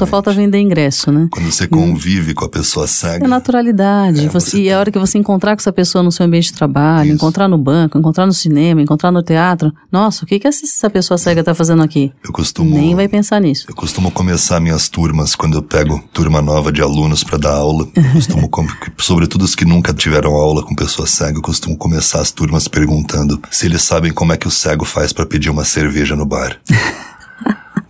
Exatamente. 0.05 0.09
falta 0.09 0.31
vender 0.33 0.59
ingresso, 0.59 1.11
né? 1.11 1.27
Quando 1.31 1.51
você 1.51 1.67
convive 1.67 2.33
com 2.33 2.45
a 2.45 2.49
pessoa 2.49 2.85
É 2.85 2.87
cega. 2.87 3.27
naturalidade. 3.27 4.19
É, 4.25 4.29
Você- 4.29 4.51
você 4.51 4.61
e 4.63 4.71
a 4.71 4.79
hora 4.79 4.91
que 4.91 4.99
você 4.99 5.17
encontrar 5.17 5.55
com 5.55 5.61
essa 5.61 5.71
pessoa 5.71 6.03
no 6.03 6.11
seu 6.11 6.25
ambiente 6.25 6.45
de 6.47 6.53
trabalho, 6.53 7.07
Isso. 7.07 7.15
encontrar 7.15 7.47
no 7.47 7.57
banco, 7.57 7.97
encontrar 7.97 8.25
no 8.25 8.33
cinema, 8.33 8.81
encontrar 8.81 9.11
no 9.11 9.21
teatro, 9.23 9.71
nossa, 9.91 10.23
o 10.23 10.27
que, 10.27 10.39
que 10.39 10.47
essa 10.47 10.89
pessoa 10.89 11.17
cega 11.17 11.43
tá 11.43 11.53
fazendo 11.53 11.81
aqui? 11.83 12.11
Eu 12.23 12.31
costumo. 12.31 12.75
Nem 12.75 12.95
vai 12.95 13.07
pensar 13.07 13.39
nisso. 13.39 13.65
Eu 13.69 13.75
costumo 13.75 14.11
começar 14.11 14.59
minhas 14.59 14.89
turmas 14.89 15.35
quando 15.35 15.55
eu 15.55 15.61
pego 15.63 16.01
turma 16.13 16.41
nova 16.41 16.71
de 16.71 16.81
alunos 16.81 17.23
pra 17.23 17.37
dar 17.37 17.53
aula. 17.53 17.87
Eu 17.95 18.03
costumo, 18.13 18.49
sobretudo 18.97 19.43
os 19.43 19.55
que 19.55 19.65
nunca 19.65 19.93
tiveram 19.93 20.31
aula 20.33 20.63
com 20.63 20.75
pessoa 20.75 21.07
cega, 21.07 21.37
eu 21.37 21.41
costumo 21.41 21.77
começar 21.77 22.19
as 22.21 22.31
turmas 22.31 22.40
perguntando 22.67 23.41
se 23.51 23.65
eles 23.65 23.81
sabem 23.83 24.11
como 24.11 24.33
é 24.33 24.37
que 24.37 24.47
o 24.47 24.51
cego 24.51 24.85
faz 24.85 25.13
pra 25.13 25.25
pedir 25.25 25.49
uma 25.49 25.63
cerveja 25.65 26.15
no 26.15 26.25
bar. 26.25 26.59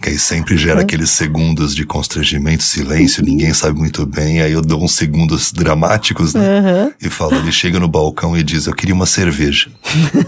Que 0.01 0.09
aí 0.09 0.17
sempre 0.17 0.57
gera 0.57 0.81
aqueles 0.81 1.11
segundos 1.11 1.75
de 1.75 1.85
constrangimento, 1.85 2.63
silêncio, 2.63 3.23
ninguém 3.23 3.53
sabe 3.53 3.77
muito 3.77 4.03
bem. 4.03 4.41
Aí 4.41 4.51
eu 4.51 4.61
dou 4.61 4.83
uns 4.83 4.93
segundos 4.93 5.51
dramáticos, 5.51 6.33
né? 6.33 6.91
E 6.99 7.07
falo, 7.07 7.35
ele 7.35 7.51
chega 7.51 7.79
no 7.79 7.87
balcão 7.87 8.35
e 8.35 8.41
diz, 8.41 8.65
eu 8.65 8.73
queria 8.73 8.95
uma 8.95 9.05
cerveja. 9.05 9.69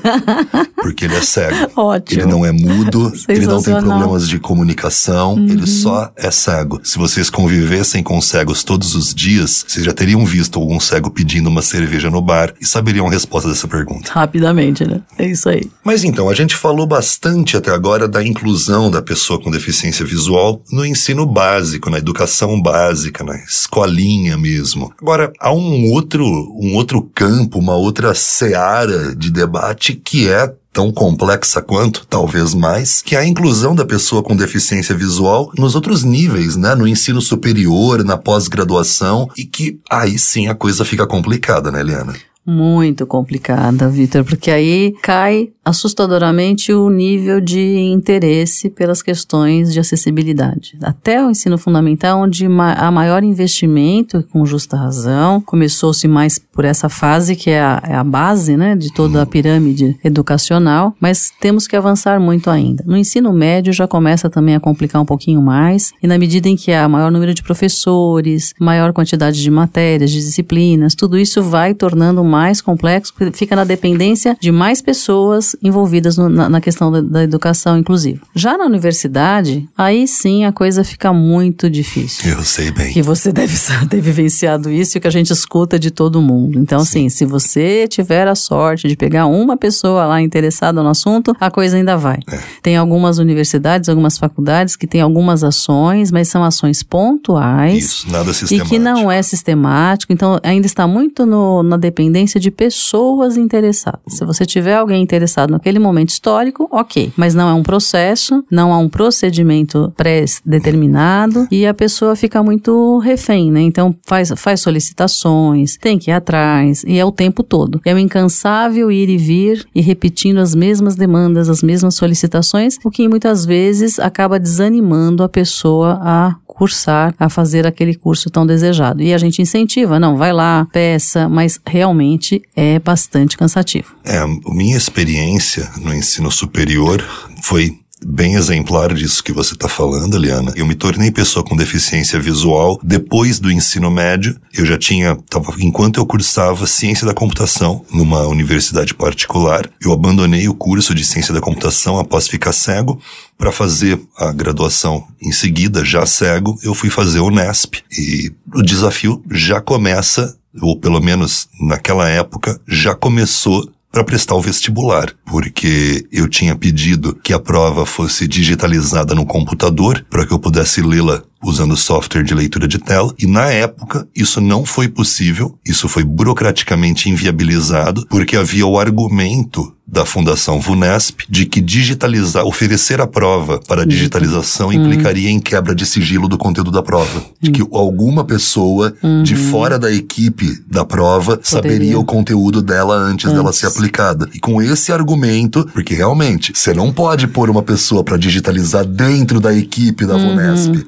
Porque 0.77 1.05
ele 1.05 1.15
é 1.15 1.21
cego. 1.21 1.71
Ótimo. 1.75 2.21
Ele 2.21 2.29
não 2.29 2.45
é 2.45 2.51
mudo, 2.51 3.11
ele 3.27 3.47
não 3.47 3.61
tem 3.63 3.73
problemas 3.73 4.29
de 4.29 4.37
comunicação, 4.37 5.37
ele 5.49 5.65
só 5.65 6.11
é 6.15 6.29
cego. 6.29 6.79
Se 6.83 6.99
vocês 6.99 7.29
convivessem 7.29 8.03
com 8.03 8.21
cegos 8.21 8.63
todos 8.63 8.93
os 8.93 9.13
dias, 9.13 9.65
vocês 9.67 9.83
já 9.83 9.93
teriam 9.93 10.23
visto 10.23 10.59
algum 10.59 10.79
cego 10.79 11.09
pedindo 11.09 11.49
uma 11.49 11.63
cerveja 11.63 12.11
no 12.11 12.21
bar 12.21 12.53
e 12.61 12.65
saberiam 12.65 13.07
a 13.07 13.09
resposta 13.09 13.49
dessa 13.49 13.67
pergunta. 13.67 14.11
Rapidamente, 14.11 14.85
né? 14.85 15.01
É 15.17 15.25
isso 15.25 15.49
aí. 15.49 15.63
Mas 15.83 16.03
então, 16.03 16.29
a 16.29 16.35
gente 16.35 16.55
falou 16.55 16.85
bastante 16.85 17.57
até 17.57 17.71
agora 17.71 18.07
da 18.07 18.23
inclusão 18.23 18.91
da 18.91 19.01
pessoa 19.01 19.41
com 19.41 19.49
deficiência 19.49 19.62
visual 20.05 20.61
no 20.71 20.85
ensino 20.85 21.25
básico, 21.25 21.89
na 21.89 21.97
educação 21.97 22.61
básica, 22.61 23.23
na 23.23 23.35
escolinha 23.43 24.37
mesmo. 24.37 24.93
Agora, 25.01 25.31
há 25.39 25.53
um 25.53 25.91
outro, 25.91 26.25
um 26.25 26.75
outro 26.75 27.01
campo, 27.13 27.59
uma 27.59 27.75
outra 27.75 28.13
seara 28.13 29.15
de 29.15 29.31
debate 29.31 29.93
que 29.93 30.29
é 30.29 30.53
tão 30.73 30.91
complexa 30.91 31.61
quanto, 31.61 32.05
talvez 32.07 32.55
mais, 32.55 33.01
que 33.03 33.15
é 33.15 33.19
a 33.19 33.25
inclusão 33.25 33.75
da 33.75 33.85
pessoa 33.85 34.23
com 34.23 34.35
deficiência 34.35 34.95
visual 34.95 35.51
nos 35.55 35.75
outros 35.75 36.03
níveis, 36.03 36.55
né? 36.55 36.73
No 36.73 36.87
ensino 36.87 37.21
superior, 37.21 38.03
na 38.03 38.17
pós-graduação, 38.17 39.29
e 39.37 39.45
que 39.45 39.79
aí 39.87 40.17
sim 40.17 40.47
a 40.47 40.55
coisa 40.55 40.83
fica 40.83 41.05
complicada, 41.05 41.71
né, 41.71 41.81
Eliana? 41.81 42.15
Muito 42.45 43.07
complicada, 43.07 43.87
Vitor, 43.89 44.25
porque 44.25 44.51
aí 44.51 44.93
cai 45.01 45.49
assustadoramente 45.63 46.73
o 46.73 46.89
nível 46.89 47.39
de 47.39 47.77
interesse 47.79 48.69
pelas 48.69 49.01
questões 49.01 49.71
de 49.71 49.79
acessibilidade. 49.79 50.77
Até 50.81 51.25
o 51.25 51.29
ensino 51.29 51.57
fundamental, 51.57 52.21
onde 52.21 52.45
há 52.45 52.91
maior 52.91 53.23
investimento, 53.23 54.23
com 54.29 54.45
justa 54.45 54.75
razão, 54.75 55.39
começou-se 55.39 56.05
mais 56.05 56.37
por 56.37 56.65
essa 56.65 56.89
fase 56.89 57.35
que 57.35 57.49
é 57.49 57.61
a, 57.61 57.81
é 57.87 57.95
a 57.95 58.03
base 58.03 58.57
né, 58.57 58.75
de 58.75 58.93
toda 58.93 59.21
a 59.21 59.25
pirâmide 59.25 59.97
educacional, 60.03 60.93
mas 60.99 61.31
temos 61.39 61.65
que 61.65 61.77
avançar 61.77 62.19
muito 62.19 62.49
ainda. 62.49 62.83
No 62.85 62.97
ensino 62.97 63.31
médio 63.31 63.71
já 63.71 63.87
começa 63.87 64.29
também 64.29 64.55
a 64.55 64.59
complicar 64.59 65.01
um 65.01 65.05
pouquinho 65.05 65.41
mais, 65.41 65.93
e 66.03 66.07
na 66.07 66.17
medida 66.17 66.49
em 66.49 66.57
que 66.57 66.73
há 66.73 66.89
maior 66.89 67.09
número 67.09 67.33
de 67.33 67.41
professores, 67.41 68.53
maior 68.59 68.91
quantidade 68.91 69.41
de 69.41 69.49
matérias, 69.49 70.11
de 70.11 70.19
disciplinas, 70.19 70.93
tudo 70.93 71.17
isso 71.17 71.41
vai 71.41 71.73
tornando 71.73 72.21
mais 72.33 72.61
complexo, 72.61 73.13
porque 73.15 73.37
fica 73.37 73.55
na 73.55 73.63
dependência 73.63 74.35
de 74.39 74.51
mais 74.51 74.81
pessoas 74.81 75.55
envolvidas 75.61 76.17
no- 76.17 76.29
na, 76.29 76.49
na 76.49 76.59
questão 76.61 76.91
da, 76.91 76.99
da 77.01 77.23
educação 77.23 77.77
inclusiva. 77.77 78.21
Já 78.35 78.57
na 78.57 78.65
universidade, 78.65 79.67
aí 79.77 80.07
sim 80.07 80.45
a 80.45 80.51
coisa 80.51 80.83
fica 80.83 81.11
muito 81.13 81.69
difícil 81.69 82.31
Eu 82.31 82.43
sei 82.43 82.71
bem. 82.71 82.91
que 82.93 83.01
você 83.01 83.31
deve 83.31 83.55
ter 83.89 84.01
vivenciado 84.01 84.71
isso 84.71 84.97
e 84.97 85.01
que 85.01 85.07
a 85.07 85.11
gente 85.11 85.31
escuta 85.31 85.77
de 85.77 85.91
todo 85.91 86.21
mundo. 86.21 86.57
Então, 86.59 86.81
assim, 86.81 87.09
se 87.09 87.25
você 87.25 87.87
tiver 87.87 88.27
a 88.27 88.35
sorte 88.35 88.87
de 88.87 88.95
pegar 88.95 89.25
uma 89.27 89.55
pessoa 89.57 90.05
lá 90.05 90.21
interessada 90.21 90.81
no 90.81 90.89
assunto, 90.89 91.35
a 91.39 91.51
coisa 91.51 91.77
ainda 91.77 91.95
vai. 91.97 92.19
Tem 92.61 92.77
algumas 92.77 93.17
universidades, 93.19 93.89
algumas 93.89 94.17
faculdades 94.17 94.75
que 94.75 94.87
têm 94.87 95.01
algumas 95.01 95.43
ações, 95.43 96.11
mas 96.11 96.27
são 96.29 96.43
ações 96.43 96.81
pontuais. 96.83 97.83
Isso, 97.83 98.11
nada 98.11 98.31
E 98.31 98.33
sistemático. 98.33 98.69
que 98.69 98.79
não 98.79 99.11
é 99.11 99.21
sistemático, 99.21 100.11
então 100.13 100.39
ainda 100.43 100.65
está 100.65 100.87
muito 100.87 101.25
no- 101.25 101.61
na 101.63 101.77
dependência 101.77 102.22
de 102.39 102.51
pessoas 102.51 103.37
interessadas. 103.37 104.01
Se 104.07 104.25
você 104.25 104.45
tiver 104.45 104.75
alguém 104.75 105.01
interessado 105.01 105.51
naquele 105.51 105.79
momento 105.79 106.09
histórico, 106.09 106.67
ok. 106.71 107.11
Mas 107.15 107.35
não 107.35 107.49
é 107.49 107.53
um 107.53 107.63
processo, 107.63 108.43
não 108.49 108.73
há 108.73 108.77
um 108.77 108.89
procedimento 108.89 109.93
pré-determinado 109.95 111.47
e 111.51 111.65
a 111.65 111.73
pessoa 111.73 112.15
fica 112.15 112.41
muito 112.41 112.99
refém, 112.99 113.51
né? 113.51 113.61
Então 113.61 113.95
faz, 114.05 114.31
faz 114.35 114.61
solicitações, 114.61 115.77
tem 115.77 115.97
que 115.97 116.11
ir 116.11 116.13
atrás 116.13 116.83
e 116.85 116.97
é 116.97 117.05
o 117.05 117.11
tempo 117.11 117.43
todo. 117.43 117.81
É 117.85 117.93
o 117.93 117.97
incansável 117.97 118.91
ir 118.91 119.09
e 119.09 119.17
vir 119.17 119.65
e 119.73 119.81
repetindo 119.81 120.37
as 120.37 120.55
mesmas 120.55 120.95
demandas, 120.95 121.49
as 121.49 121.61
mesmas 121.61 121.95
solicitações, 121.95 122.77
o 122.83 122.91
que 122.91 123.07
muitas 123.07 123.45
vezes 123.45 123.99
acaba 123.99 124.39
desanimando 124.39 125.23
a 125.23 125.29
pessoa 125.29 125.99
a 126.01 126.35
cursar, 126.53 127.13
a 127.19 127.29
fazer 127.29 127.65
aquele 127.67 127.95
curso 127.95 128.29
tão 128.29 128.45
desejado. 128.45 129.01
E 129.01 129.13
a 129.13 129.17
gente 129.17 129.41
incentiva, 129.41 129.99
não, 129.99 130.17
vai 130.17 130.31
lá, 130.31 130.67
peça, 130.71 131.27
mas 131.27 131.59
realmente 131.65 132.41
é 132.55 132.79
bastante 132.79 133.37
cansativo. 133.37 133.95
É, 134.03 134.23
minha 134.47 134.77
experiência 134.77 135.69
no 135.81 135.93
ensino 135.93 136.31
superior 136.31 137.03
foi 137.41 137.82
bem 138.05 138.35
exemplar 138.35 138.93
disso 138.93 139.23
que 139.23 139.31
você 139.31 139.53
está 139.53 139.67
falando, 139.67 140.15
Eliana. 140.15 140.53
Eu 140.55 140.65
me 140.65 140.75
tornei 140.75 141.11
pessoa 141.11 141.43
com 141.43 141.55
deficiência 141.55 142.19
visual 142.19 142.79
depois 142.83 143.39
do 143.39 143.51
ensino 143.51 143.89
médio. 143.89 144.39
Eu 144.53 144.65
já 144.65 144.77
tinha, 144.77 145.15
tava, 145.29 145.53
enquanto 145.59 145.97
eu 145.97 146.05
cursava 146.05 146.67
ciência 146.67 147.05
da 147.05 147.13
computação 147.13 147.85
numa 147.91 148.27
universidade 148.27 148.93
particular, 148.93 149.69
eu 149.81 149.91
abandonei 149.91 150.47
o 150.47 150.53
curso 150.53 150.93
de 150.93 151.05
ciência 151.05 151.33
da 151.33 151.41
computação 151.41 151.99
após 151.99 152.27
ficar 152.27 152.53
cego 152.53 152.99
para 153.37 153.51
fazer 153.51 153.99
a 154.17 154.31
graduação 154.31 155.05
em 155.21 155.31
seguida, 155.31 155.83
já 155.83 156.05
cego, 156.05 156.57
eu 156.63 156.73
fui 156.73 156.89
fazer 156.89 157.19
o 157.19 157.29
Nesp 157.29 157.75
e 157.91 158.31
o 158.53 158.61
desafio 158.61 159.23
já 159.31 159.59
começa, 159.59 160.37
ou 160.61 160.79
pelo 160.79 161.01
menos 161.01 161.47
naquela 161.59 162.09
época, 162.09 162.59
já 162.67 162.93
começou 162.95 163.69
para 163.93 164.03
prestar 164.03 164.33
o 164.33 164.41
vestibular, 164.41 165.13
porque 165.23 166.03
eu 166.11 166.27
tinha 166.27 166.55
pedido 166.55 167.13
que 167.13 167.31
a 167.31 167.39
prova 167.39 167.85
fosse 167.85 168.27
digitalizada 168.27 169.13
no 169.13 169.23
computador 169.23 170.03
para 170.09 170.25
que 170.25 170.33
eu 170.33 170.39
pudesse 170.39 170.81
lê-la 170.81 171.23
usando 171.43 171.75
software 171.75 172.23
de 172.23 172.33
leitura 172.33 172.67
de 172.67 172.79
tela. 172.79 173.13
E 173.19 173.27
na 173.27 173.45
época, 173.51 174.07
isso 174.15 174.39
não 174.39 174.65
foi 174.65 174.87
possível, 174.87 175.57
isso 175.65 175.87
foi 175.87 176.03
burocraticamente 176.03 177.09
inviabilizado, 177.09 178.05
porque 178.09 178.35
havia 178.35 178.65
o 178.65 178.79
argumento 178.79 179.73
da 179.85 180.05
Fundação 180.05 180.59
VUNESP 180.59 181.25
de 181.29 181.45
que 181.45 181.61
digitalizar, 181.61 182.45
oferecer 182.45 183.01
a 183.01 183.05
prova 183.05 183.59
para 183.67 183.85
digitalização 183.85 184.67
uhum. 184.67 184.73
implicaria 184.73 185.29
em 185.29 185.39
quebra 185.39 185.75
de 185.75 185.85
sigilo 185.85 186.27
do 186.27 186.37
conteúdo 186.37 186.71
da 186.71 186.81
prova. 186.81 187.21
De 187.39 187.51
que 187.51 187.61
alguma 187.71 188.23
pessoa 188.23 188.93
uhum. 189.03 189.21
de 189.21 189.35
fora 189.35 189.77
da 189.77 189.91
equipe 189.91 190.63
da 190.67 190.85
prova 190.85 191.37
Poderia. 191.37 191.45
saberia 191.45 191.99
o 191.99 192.05
conteúdo 192.05 192.61
dela 192.61 192.95
antes, 192.95 193.25
antes, 193.25 193.37
dela 193.37 193.53
ser 193.53 193.67
aplicada. 193.67 194.27
E 194.33 194.39
com 194.39 194.61
esse 194.61 194.91
argumento, 194.91 195.69
porque 195.73 195.93
realmente, 195.93 196.53
você 196.55 196.73
não 196.73 196.91
pode 196.91 197.27
pôr 197.27 197.49
uma 197.49 197.61
pessoa 197.61 198.03
para 198.03 198.17
digitalizar 198.17 198.85
dentro 198.85 199.39
da 199.39 199.53
equipe 199.53 200.05
da 200.05 200.15
uhum. 200.15 200.29
VUNESP. 200.29 200.85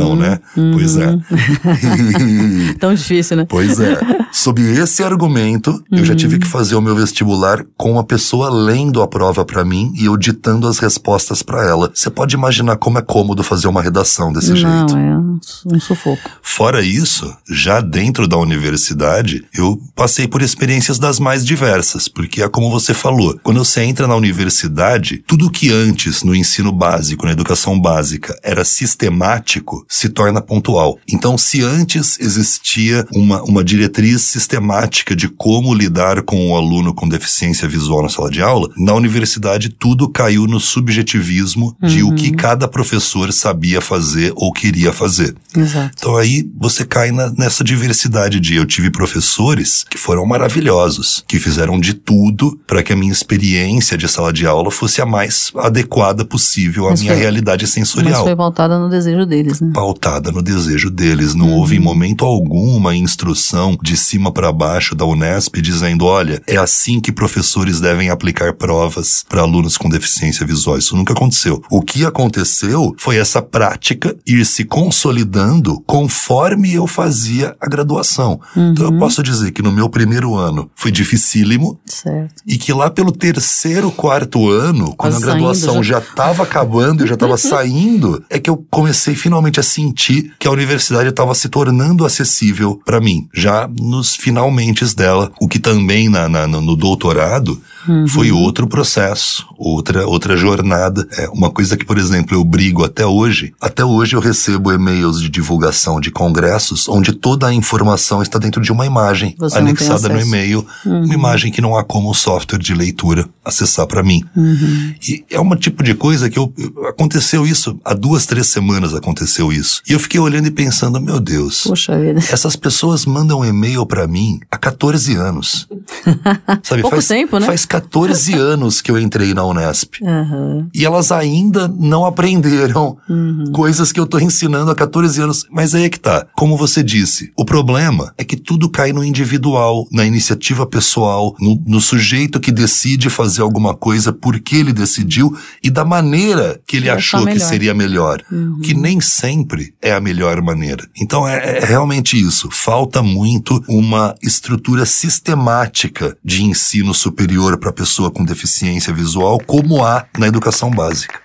Uhum. 0.00 0.08
Não, 0.08 0.16
né? 0.16 0.40
Pois 0.72 0.96
é. 0.96 1.16
Tão 2.78 2.94
difícil, 2.94 3.36
né? 3.36 3.46
Pois 3.48 3.80
é. 3.80 3.98
Sob 4.32 4.60
esse 4.62 5.02
argumento, 5.02 5.82
eu 5.90 6.04
já 6.04 6.14
tive 6.14 6.38
que 6.38 6.46
fazer 6.46 6.74
o 6.74 6.80
meu 6.80 6.94
vestibular 6.94 7.64
com 7.76 7.92
uma 7.92 8.04
pessoa 8.04 8.50
lendo 8.50 9.02
a 9.02 9.08
prova 9.08 9.44
para 9.44 9.64
mim 9.64 9.92
e 9.96 10.06
eu 10.06 10.16
ditando 10.16 10.68
as 10.68 10.78
respostas 10.78 11.42
para 11.42 11.64
ela. 11.64 11.90
Você 11.94 12.10
pode 12.10 12.34
imaginar 12.34 12.76
como 12.76 12.98
é 12.98 13.02
cômodo 13.02 13.42
fazer 13.42 13.68
uma 13.68 13.82
redação 13.82 14.32
desse 14.32 14.50
Não, 14.50 14.56
jeito. 14.56 14.96
Não, 14.96 15.40
é 15.70 15.74
um 15.76 15.80
sufoco. 15.80 16.30
Fora 16.42 16.82
isso, 16.82 17.34
já 17.48 17.80
dentro 17.80 18.26
da 18.26 18.36
universidade, 18.36 19.44
eu 19.54 19.80
passei 19.94 20.26
por 20.26 20.42
experiências 20.42 20.98
das 20.98 21.18
mais 21.18 21.44
diversas, 21.44 22.08
porque 22.08 22.42
é 22.42 22.48
como 22.48 22.70
você 22.70 22.92
falou, 22.94 23.38
quando 23.42 23.64
você 23.64 23.82
entra 23.82 24.06
na 24.06 24.16
universidade, 24.16 25.22
tudo 25.26 25.50
que 25.50 25.72
antes 25.72 26.22
no 26.22 26.34
ensino 26.34 26.72
básico, 26.72 27.26
na 27.26 27.32
educação 27.32 27.78
básica, 27.78 28.38
era 28.42 28.64
sistemático, 28.64 29.85
se 29.88 30.08
torna 30.08 30.40
pontual. 30.40 30.98
Então, 31.08 31.36
se 31.36 31.62
antes 31.62 32.18
existia 32.20 33.06
uma, 33.12 33.42
uma 33.42 33.64
diretriz 33.64 34.22
sistemática 34.22 35.14
de 35.14 35.28
como 35.28 35.74
lidar 35.74 36.22
com 36.22 36.50
o 36.50 36.56
aluno 36.56 36.94
com 36.94 37.08
deficiência 37.08 37.68
visual 37.68 38.02
na 38.02 38.08
sala 38.08 38.30
de 38.30 38.42
aula, 38.42 38.70
na 38.76 38.94
universidade 38.94 39.68
tudo 39.68 40.08
caiu 40.08 40.46
no 40.46 40.60
subjetivismo 40.60 41.76
uhum. 41.80 41.88
de 41.88 42.02
o 42.02 42.14
que 42.14 42.30
uhum. 42.30 42.36
cada 42.36 42.68
professor 42.68 43.32
sabia 43.32 43.80
fazer 43.80 44.32
ou 44.36 44.52
queria 44.52 44.92
fazer. 44.92 45.34
Exato. 45.56 45.94
Então 45.98 46.16
aí 46.16 46.48
você 46.58 46.84
cai 46.84 47.10
na, 47.10 47.30
nessa 47.30 47.62
diversidade 47.62 48.40
de 48.40 48.56
eu 48.56 48.66
tive 48.66 48.90
professores 48.90 49.84
que 49.88 49.98
foram 49.98 50.24
maravilhosos, 50.26 51.24
que 51.26 51.38
fizeram 51.38 51.78
de 51.78 51.94
tudo 51.94 52.58
para 52.66 52.82
que 52.82 52.92
a 52.92 52.96
minha 52.96 53.12
experiência 53.12 53.96
de 53.96 54.08
sala 54.08 54.32
de 54.32 54.46
aula 54.46 54.70
fosse 54.70 55.00
a 55.00 55.06
mais 55.06 55.52
adequada 55.56 56.24
possível 56.24 56.86
à 56.86 56.90
Mas 56.90 57.00
minha 57.00 57.12
foi, 57.12 57.22
realidade 57.22 57.66
sensorial. 57.66 58.12
Mas 58.12 58.22
foi 58.22 58.36
pautada 58.36 58.78
no 58.78 58.88
desejo 58.88 59.26
deles, 59.26 59.60
né? 59.60 59.65
Pautada 59.72 60.30
no 60.30 60.42
desejo 60.42 60.90
deles. 60.90 61.34
Não 61.34 61.48
uhum. 61.48 61.54
houve 61.54 61.76
em 61.76 61.80
momento 61.80 62.24
algum 62.24 62.76
uma 62.76 62.94
instrução 62.94 63.78
de 63.82 63.96
cima 63.96 64.32
para 64.32 64.52
baixo 64.52 64.94
da 64.94 65.04
Unesp 65.04 65.56
dizendo, 65.60 66.04
olha, 66.04 66.42
é 66.46 66.56
assim 66.56 67.00
que 67.00 67.12
professores 67.12 67.80
devem 67.80 68.10
aplicar 68.10 68.54
provas 68.54 69.24
para 69.28 69.40
alunos 69.42 69.76
com 69.76 69.88
deficiência 69.88 70.46
visual. 70.46 70.78
Isso 70.78 70.96
nunca 70.96 71.12
aconteceu. 71.12 71.62
O 71.70 71.82
que 71.82 72.04
aconteceu 72.04 72.94
foi 72.98 73.16
essa 73.16 73.40
prática 73.42 74.16
ir 74.26 74.44
se 74.44 74.64
consolidando 74.64 75.82
conforme 75.86 76.74
eu 76.74 76.86
fazia 76.86 77.56
a 77.60 77.66
graduação. 77.66 78.40
Uhum. 78.54 78.72
Então 78.72 78.86
eu 78.86 78.92
uhum. 78.92 78.98
posso 78.98 79.22
dizer 79.22 79.52
que 79.52 79.62
no 79.62 79.72
meu 79.72 79.88
primeiro 79.88 80.34
ano 80.34 80.70
foi 80.74 80.90
dificílimo. 80.90 81.78
Certo. 81.86 82.42
E 82.46 82.58
que 82.58 82.72
lá 82.72 82.90
pelo 82.90 83.12
terceiro, 83.12 83.90
quarto 83.90 84.48
ano, 84.48 84.94
quando 84.96 85.12
Quase 85.12 85.24
a 85.24 85.26
graduação 85.26 85.82
já 85.82 85.98
estava 85.98 86.42
acabando, 86.42 87.02
eu 87.02 87.06
já 87.06 87.14
estava 87.14 87.36
saindo, 87.38 88.24
é 88.28 88.38
que 88.38 88.50
eu 88.50 88.64
comecei 88.70 89.14
finalmente 89.14 89.55
a 89.60 89.62
sentir 89.62 90.32
que 90.38 90.46
a 90.46 90.50
universidade 90.50 91.08
estava 91.08 91.34
se 91.34 91.48
tornando 91.48 92.04
acessível 92.04 92.80
para 92.84 93.00
mim, 93.00 93.28
já 93.34 93.68
nos 93.68 94.14
finalmente 94.14 94.76
dela. 94.94 95.32
O 95.40 95.48
que 95.48 95.58
também 95.58 96.08
na, 96.08 96.28
na 96.28 96.46
no 96.46 96.76
doutorado 96.76 97.60
Uhum. 97.88 98.06
Foi 98.08 98.32
outro 98.32 98.66
processo, 98.66 99.46
outra, 99.56 100.06
outra 100.06 100.36
jornada. 100.36 101.06
É 101.12 101.28
uma 101.28 101.50
coisa 101.50 101.76
que, 101.76 101.84
por 101.84 101.98
exemplo, 101.98 102.36
eu 102.36 102.44
brigo 102.44 102.84
até 102.84 103.06
hoje. 103.06 103.54
Até 103.60 103.84
hoje 103.84 104.16
eu 104.16 104.20
recebo 104.20 104.72
e-mails 104.72 105.20
de 105.20 105.28
divulgação 105.28 106.00
de 106.00 106.10
congressos 106.10 106.88
onde 106.88 107.12
toda 107.12 107.46
a 107.46 107.54
informação 107.54 108.22
está 108.22 108.38
dentro 108.38 108.60
de 108.60 108.72
uma 108.72 108.84
imagem 108.84 109.34
Você 109.38 109.58
anexada 109.58 110.08
no 110.08 110.20
e-mail, 110.20 110.66
uhum. 110.84 111.04
uma 111.04 111.14
imagem 111.14 111.52
que 111.52 111.60
não 111.60 111.76
há 111.76 111.84
como 111.84 112.10
o 112.10 112.14
software 112.14 112.58
de 112.58 112.74
leitura 112.74 113.28
acessar 113.44 113.86
para 113.86 114.02
mim. 114.02 114.24
Uhum. 114.36 114.94
E 115.08 115.24
é 115.30 115.40
um 115.40 115.56
tipo 115.56 115.82
de 115.82 115.94
coisa 115.94 116.28
que 116.28 116.38
eu, 116.38 116.52
aconteceu 116.88 117.46
isso 117.46 117.78
há 117.84 117.94
duas, 117.94 118.26
três 118.26 118.48
semanas 118.48 118.94
aconteceu 118.94 119.45
isso. 119.52 119.82
E 119.88 119.92
eu 119.92 119.98
fiquei 119.98 120.20
olhando 120.20 120.46
e 120.46 120.50
pensando, 120.50 121.00
meu 121.00 121.20
Deus. 121.20 121.64
Poxa 121.64 121.98
vida. 121.98 122.20
Essas 122.30 122.56
pessoas 122.56 123.06
mandam 123.06 123.44
e-mail 123.44 123.86
para 123.86 124.06
mim 124.06 124.40
há 124.50 124.56
14 124.56 125.14
anos. 125.14 125.68
Sabe, 126.62 126.82
Pouco 126.82 126.96
faz, 126.96 127.08
tempo, 127.08 127.38
né? 127.38 127.46
Faz 127.46 127.64
14 127.64 128.34
anos 128.38 128.80
que 128.80 128.90
eu 128.90 128.98
entrei 128.98 129.34
na 129.34 129.44
Unesp. 129.44 130.00
Uhum. 130.02 130.68
E 130.74 130.84
elas 130.84 131.12
ainda 131.12 131.68
não 131.68 132.04
aprenderam 132.04 132.96
uhum. 133.08 133.52
coisas 133.52 133.92
que 133.92 134.00
eu 134.00 134.06
tô 134.06 134.18
ensinando 134.18 134.70
há 134.70 134.74
14 134.74 135.20
anos. 135.20 135.46
Mas 135.50 135.74
aí 135.74 135.84
é 135.84 135.88
que 135.88 136.00
tá. 136.00 136.26
Como 136.34 136.56
você 136.56 136.82
disse, 136.82 137.30
o 137.36 137.44
problema 137.44 138.12
é 138.18 138.24
que 138.24 138.36
tudo 138.36 138.68
cai 138.68 138.92
no 138.92 139.04
individual, 139.04 139.86
na 139.90 140.04
iniciativa 140.04 140.66
pessoal, 140.66 141.34
no, 141.40 141.62
no 141.66 141.80
sujeito 141.80 142.40
que 142.40 142.50
decide 142.50 143.10
fazer 143.10 143.42
alguma 143.42 143.74
coisa 143.74 144.12
porque 144.12 144.56
ele 144.56 144.72
decidiu 144.72 145.36
e 145.62 145.70
da 145.70 145.84
maneira 145.84 146.60
que 146.66 146.76
ele 146.76 146.90
achou 146.90 147.24
que 147.26 147.38
seria 147.38 147.74
melhor. 147.74 148.22
Uhum. 148.30 148.60
Que 148.60 148.74
nem 148.74 149.00
sempre 149.00 149.35
é 149.82 149.92
a 149.92 150.00
melhor 150.00 150.40
maneira. 150.42 150.88
Então 150.96 151.26
é, 151.26 151.58
é 151.58 151.64
realmente 151.64 152.20
isso. 152.20 152.50
Falta 152.50 153.02
muito 153.02 153.62
uma 153.68 154.14
estrutura 154.22 154.86
sistemática 154.86 156.16
de 156.24 156.42
ensino 156.42 156.94
superior 156.94 157.58
para 157.58 157.72
pessoa 157.72 158.10
com 158.10 158.24
deficiência 158.24 158.92
visual, 158.92 159.38
como 159.46 159.84
há 159.84 160.06
na 160.18 160.26
educação 160.26 160.70
básica. 160.70 161.20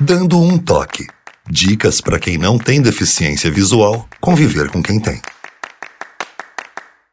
Dando 0.00 0.40
um 0.40 0.58
toque. 0.58 1.06
Dicas 1.50 2.00
para 2.00 2.18
quem 2.18 2.36
não 2.36 2.58
tem 2.58 2.82
deficiência 2.82 3.50
visual 3.50 4.06
conviver 4.20 4.70
com 4.70 4.82
quem 4.82 5.00
tem. 5.00 5.20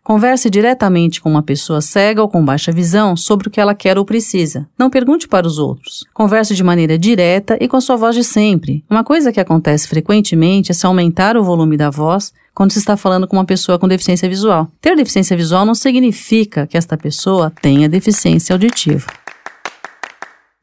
Converse 0.05 0.51
diretamente 0.51 1.19
com 1.19 1.31
uma 1.31 1.41
pessoa 1.41 1.81
cega 1.81 2.21
ou 2.21 2.29
com 2.29 2.45
baixa 2.45 2.71
visão 2.71 3.17
sobre 3.17 3.47
o 3.47 3.51
que 3.51 3.59
ela 3.59 3.73
quer 3.73 3.97
ou 3.97 4.05
precisa. 4.05 4.67
Não 4.77 4.87
pergunte 4.87 5.27
para 5.27 5.47
os 5.47 5.57
outros. 5.57 6.05
Converse 6.13 6.53
de 6.53 6.63
maneira 6.63 6.95
direta 6.95 7.57
e 7.59 7.67
com 7.67 7.75
a 7.75 7.81
sua 7.81 7.95
voz 7.95 8.15
de 8.15 8.23
sempre. 8.23 8.85
Uma 8.87 9.03
coisa 9.03 9.31
que 9.33 9.39
acontece 9.39 9.87
frequentemente 9.87 10.71
é 10.71 10.75
se 10.75 10.85
aumentar 10.85 11.35
o 11.35 11.43
volume 11.43 11.75
da 11.75 11.89
voz 11.89 12.31
quando 12.53 12.71
se 12.71 12.77
está 12.77 12.95
falando 12.95 13.27
com 13.27 13.35
uma 13.35 13.45
pessoa 13.45 13.79
com 13.79 13.87
deficiência 13.87 14.29
visual. 14.29 14.67
Ter 14.79 14.95
deficiência 14.95 15.35
visual 15.35 15.65
não 15.65 15.73
significa 15.73 16.67
que 16.67 16.77
esta 16.77 16.95
pessoa 16.95 17.51
tenha 17.59 17.89
deficiência 17.89 18.53
auditiva. 18.53 19.07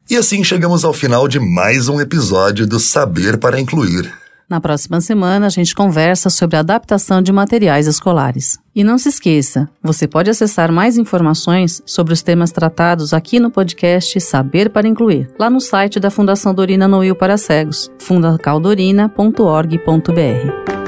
E 0.08 0.14
assim 0.14 0.44
chegamos 0.44 0.84
ao 0.84 0.92
final 0.92 1.26
de 1.26 1.40
mais 1.40 1.88
um 1.88 2.00
episódio 2.00 2.64
do 2.64 2.78
Saber 2.78 3.38
para 3.38 3.60
Incluir. 3.60 4.21
Na 4.52 4.60
próxima 4.60 5.00
semana, 5.00 5.46
a 5.46 5.48
gente 5.48 5.74
conversa 5.74 6.28
sobre 6.28 6.58
a 6.58 6.60
adaptação 6.60 7.22
de 7.22 7.32
materiais 7.32 7.86
escolares. 7.86 8.58
E 8.74 8.84
não 8.84 8.98
se 8.98 9.08
esqueça, 9.08 9.66
você 9.82 10.06
pode 10.06 10.28
acessar 10.28 10.70
mais 10.70 10.98
informações 10.98 11.82
sobre 11.86 12.12
os 12.12 12.20
temas 12.20 12.52
tratados 12.52 13.14
aqui 13.14 13.40
no 13.40 13.50
podcast 13.50 14.20
Saber 14.20 14.68
para 14.68 14.86
Incluir, 14.86 15.30
lá 15.38 15.48
no 15.48 15.58
site 15.58 15.98
da 15.98 16.10
Fundação 16.10 16.52
Dorina 16.52 16.86
Noil 16.86 17.16
para 17.16 17.38
Cegos, 17.38 17.90
fundacaldorina.org.br. 17.98 20.81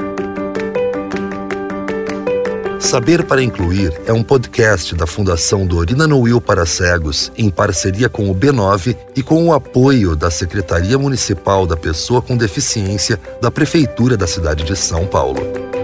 Saber 2.85 3.23
para 3.23 3.41
Incluir 3.41 3.99
é 4.05 4.13
um 4.13 4.21
podcast 4.21 4.93
da 4.93 5.07
Fundação 5.07 5.65
Dorina 5.65 6.07
Noil 6.07 6.39
para 6.39 6.67
Cegos, 6.67 7.31
em 7.35 7.49
parceria 7.49 8.07
com 8.07 8.29
o 8.29 8.35
B9 8.35 8.95
e 9.15 9.23
com 9.23 9.47
o 9.47 9.53
apoio 9.53 10.15
da 10.15 10.29
Secretaria 10.29 10.95
Municipal 10.95 11.65
da 11.65 11.75
Pessoa 11.75 12.21
com 12.21 12.37
Deficiência 12.37 13.19
da 13.41 13.49
Prefeitura 13.49 14.15
da 14.15 14.27
cidade 14.27 14.63
de 14.63 14.75
São 14.75 15.07
Paulo. 15.07 15.74